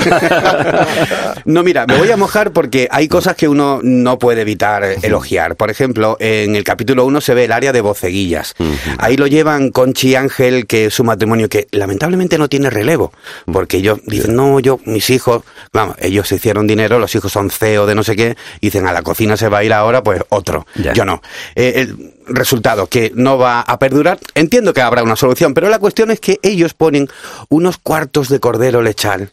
[1.45, 5.57] No, mira, me voy a mojar porque hay cosas que uno no puede evitar elogiar.
[5.57, 8.55] Por ejemplo, en el capítulo 1 se ve el área de boceguillas.
[8.99, 13.13] Ahí lo llevan Conchi y Ángel, que es su matrimonio que lamentablemente no tiene relevo.
[13.53, 15.43] Porque ellos dicen, no, yo, mis hijos,
[15.73, 18.87] vamos, ellos se hicieron dinero, los hijos son CEO de no sé qué, y dicen,
[18.87, 20.67] a la cocina se va a ir ahora, pues otro.
[20.75, 20.93] Ya.
[20.93, 21.23] Yo no.
[21.55, 24.19] Eh, el resultado, que no va a perdurar.
[24.35, 27.09] Entiendo que habrá una solución, pero la cuestión es que ellos ponen
[27.49, 29.31] unos cuartos de cordero lechal,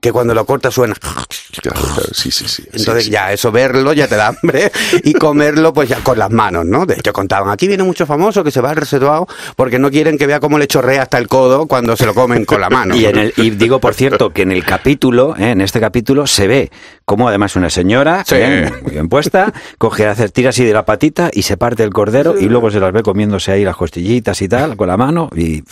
[0.00, 0.94] que cuando lo cortas suena.
[0.94, 2.62] Claro, claro, sí, sí, sí.
[2.72, 3.10] Entonces sí, sí.
[3.10, 4.70] ya eso verlo ya te da hambre
[5.02, 6.86] y comerlo pues ya con las manos, ¿no?
[6.86, 9.26] De hecho contaban, aquí viene mucho famoso que se va al reservado
[9.56, 12.44] porque no quieren que vea cómo le chorrea hasta el codo cuando se lo comen
[12.44, 12.94] con la mano.
[12.94, 15.50] Y, en el, y digo, por cierto, que en el capítulo, ¿eh?
[15.50, 16.70] en este capítulo, se ve
[17.08, 18.34] como además una señora, Sí.
[18.36, 21.90] bien, muy bien puesta, coge, hace, tira así de la patita y se parte el
[21.90, 25.30] cordero y luego se las ve comiéndose ahí las costillitas y tal, con la mano
[25.34, 25.64] y,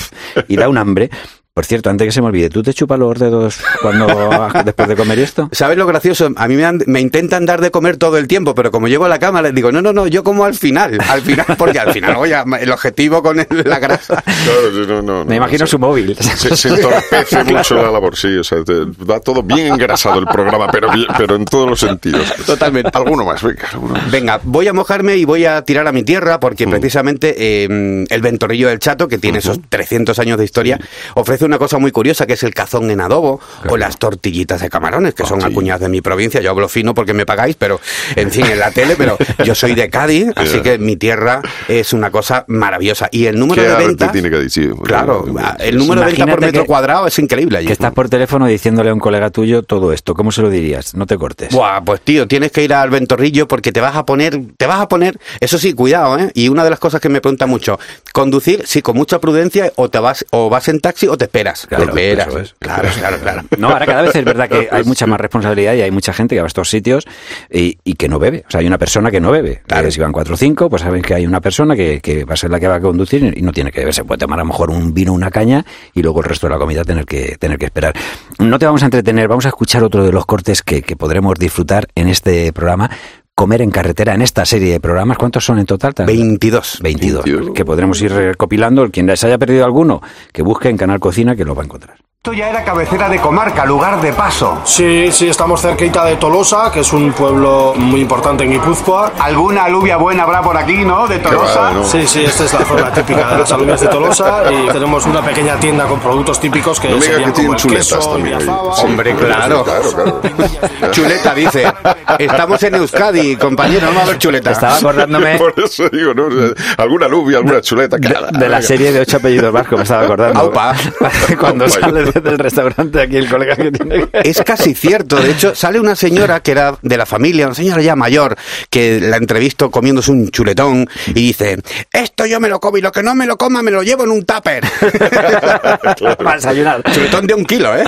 [0.48, 1.10] y da un hambre.
[1.56, 4.06] Por cierto, antes que se me olvide, ¿tú te chupas los dedos cuando
[4.66, 5.48] después de comer esto?
[5.52, 6.28] ¿Sabes lo gracioso?
[6.36, 9.06] A mí me, han- me intentan dar de comer todo el tiempo, pero como llego
[9.06, 11.78] a la cama les digo, no, no, no, yo como al final, al final, porque
[11.78, 14.22] al final, oye, el objetivo con el- la grasa.
[14.22, 16.14] Claro, no, no, no, Me imagino su móvil.
[16.20, 20.26] Se, se entorpece mucho la labor, sí, o sea, te- va todo bien engrasado el
[20.26, 22.34] programa, pero, bien- pero en todos los sentidos.
[22.44, 22.90] Totalmente.
[22.92, 24.10] Alguno más, venga, alguno más.
[24.10, 28.20] Venga, voy a mojarme y voy a tirar a mi tierra porque precisamente eh, el
[28.20, 30.78] ventorrillo del chato, que tiene esos 300 años de historia,
[31.14, 34.70] ofrece una cosa muy curiosa que es el cazón en adobo o las tortillitas de
[34.70, 35.46] camarones, que son sí.
[35.46, 36.40] acuñadas de mi provincia.
[36.40, 37.80] Yo hablo fino porque me pagáis, pero
[38.14, 41.92] en fin, en la tele, pero yo soy de Cádiz, así que mi tierra es
[41.92, 43.08] una cosa maravillosa.
[43.10, 44.12] Y el número ¿Qué de ventas...
[44.12, 44.74] tiene que decir?
[44.84, 45.24] Claro,
[45.58, 47.66] el número de ventas por metro que- cuadrado es increíble allí.
[47.66, 50.14] Que estás por teléfono diciéndole a un colega tuyo todo esto.
[50.14, 50.94] ¿Cómo se lo dirías?
[50.94, 51.52] No te cortes.
[51.52, 54.80] Buah, pues tío, tienes que ir al ventorrillo porque te vas a poner, te vas
[54.80, 56.30] a poner, eso sí, cuidado, ¿eh?
[56.34, 57.78] Y una de las cosas que me pregunta mucho,
[58.12, 61.28] conducir, sí, con mucha prudencia, o te vas, o vas en taxi o te
[61.68, 62.54] Claro, es.
[62.58, 63.42] Claro, claro, claro.
[63.58, 66.34] No, ahora cada vez es verdad que hay mucha más responsabilidad y hay mucha gente
[66.34, 67.04] que va a estos sitios
[67.50, 68.44] y, y que no bebe.
[68.46, 69.62] O sea, hay una persona que no bebe.
[69.66, 69.88] Claro.
[69.88, 72.34] Eh, si van cuatro o cinco, pues saben que hay una persona que, que va
[72.34, 73.94] a ser la que va a conducir y no tiene que beber.
[73.94, 75.64] Se puede tomar a lo mejor un vino, una caña
[75.94, 77.94] y luego el resto de la comida tener que, tener que esperar.
[78.38, 81.34] No te vamos a entretener, vamos a escuchar otro de los cortes que, que podremos
[81.38, 82.90] disfrutar en este programa.
[83.38, 85.92] Comer en carretera, en esta serie de programas, ¿cuántos son en total?
[86.06, 86.78] 22.
[86.80, 87.54] 22, 22.
[87.54, 88.90] que podremos ir recopilando.
[88.90, 90.00] Quien se haya perdido alguno,
[90.32, 91.98] que busque en Canal Cocina, que lo va a encontrar.
[92.26, 94.60] Esto ya era cabecera de comarca, lugar de paso.
[94.64, 99.12] Sí, sí, estamos cerquita de Tolosa, que es un pueblo muy importante en Guipúzcoa.
[99.20, 101.06] Alguna alubia buena habrá por aquí, ¿no?
[101.06, 101.60] De Tolosa.
[101.60, 101.84] va, ¿no?
[101.84, 105.22] Sí, sí, esta es la zona típica de las alubias de Tolosa y tenemos una
[105.22, 108.40] pequeña tienda con productos típicos que No serían que tienen como el chuletas queso, también.
[108.40, 108.48] Sí,
[108.82, 109.62] Hombre, claro.
[109.62, 110.20] Claro, claro.
[110.90, 111.72] Chuleta dice,
[112.18, 114.50] estamos en Euskadi, compañero, no va a haber chuleta.
[114.50, 116.26] Estaba acordándome Por eso digo, ¿no?
[116.26, 116.48] O sea,
[116.78, 117.98] alguna alubia, alguna chuleta.
[117.98, 118.62] de, cara, de la venga.
[118.62, 120.40] serie de ocho apellidos vascos, me estaba acordando.
[120.40, 120.74] Aupa.
[121.38, 121.80] Cuando Aupa.
[121.80, 124.20] sale del restaurante aquí el colega que tiene que...
[124.28, 125.16] Es casi cierto.
[125.16, 128.36] De hecho, sale una señora que era de la familia, una señora ya mayor,
[128.70, 131.58] que la entrevisto comiéndose un chuletón y dice,
[131.92, 134.04] esto yo me lo como y lo que no me lo coma me lo llevo
[134.04, 134.64] en un tupper.
[136.18, 136.82] Para desayunar.
[136.92, 137.84] chuletón de un kilo, ¿eh?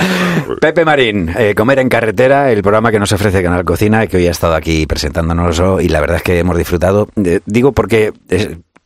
[0.61, 4.27] Pepe Marín, eh, Comer en Carretera, el programa que nos ofrece Canal Cocina, que hoy
[4.27, 7.09] ha estado aquí presentándonos y la verdad es que hemos disfrutado.
[7.25, 8.13] Eh, digo porque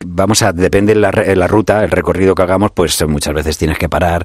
[0.05, 3.77] vamos a, depende la, re- la ruta, el recorrido que hagamos, pues muchas veces tienes
[3.77, 4.23] que parar.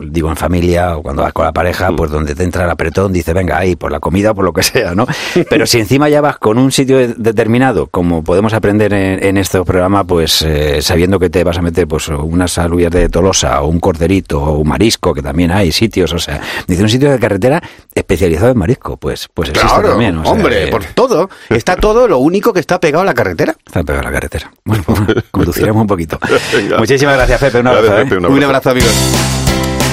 [0.00, 3.12] Digo en familia o cuando vas con la pareja, pues donde te entra el apretón,
[3.12, 5.06] dice venga ahí por la comida o por lo que sea, ¿no?
[5.50, 9.36] Pero si encima ya vas con un sitio de- determinado, como podemos aprender en, en
[9.36, 13.60] este programa, pues eh, sabiendo que te vas a meter pues unas alubias de Tolosa
[13.62, 17.10] o un corderito o un marisco, que también hay sitios, o sea, dice un sitio
[17.10, 17.62] de carretera
[17.94, 20.16] especializado en marisco, pues pues existe Claro, también.
[20.18, 21.28] o sea, hombre, que por todo.
[21.50, 23.54] Está todo, lo único que está pegado a la carretera.
[23.66, 24.50] Está pegado a la carretera.
[24.64, 24.84] Bueno,
[25.30, 26.18] conduciremos un poquito.
[26.54, 26.78] Venga.
[26.78, 27.60] Muchísimas gracias, Pepe.
[27.60, 27.86] Un abrazo.
[27.86, 28.08] Gracias, ¿eh?
[28.10, 28.70] Pepe, un Un abrazo.
[28.70, 29.87] abrazo, amigos.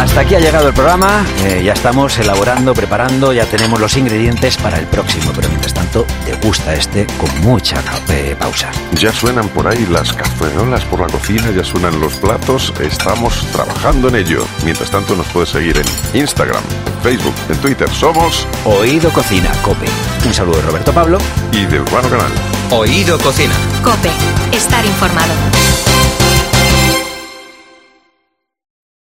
[0.00, 1.26] Hasta aquí ha llegado el programa.
[1.44, 5.30] Eh, ya estamos elaborando, preparando, ya tenemos los ingredientes para el próximo.
[5.36, 8.70] Pero mientras tanto, te gusta este con mucha eh, pausa.
[8.94, 14.08] Ya suenan por ahí las cazuelas por la cocina, ya suenan los platos, estamos trabajando
[14.08, 14.46] en ello.
[14.64, 19.86] Mientras tanto nos puedes seguir en Instagram, en Facebook, en Twitter, somos Oído Cocina, Cope.
[20.24, 21.18] Un saludo de Roberto Pablo.
[21.52, 22.32] y de Urbano Canal.
[22.70, 23.54] Oído Cocina.
[23.84, 24.10] Cope,
[24.56, 25.34] estar informado.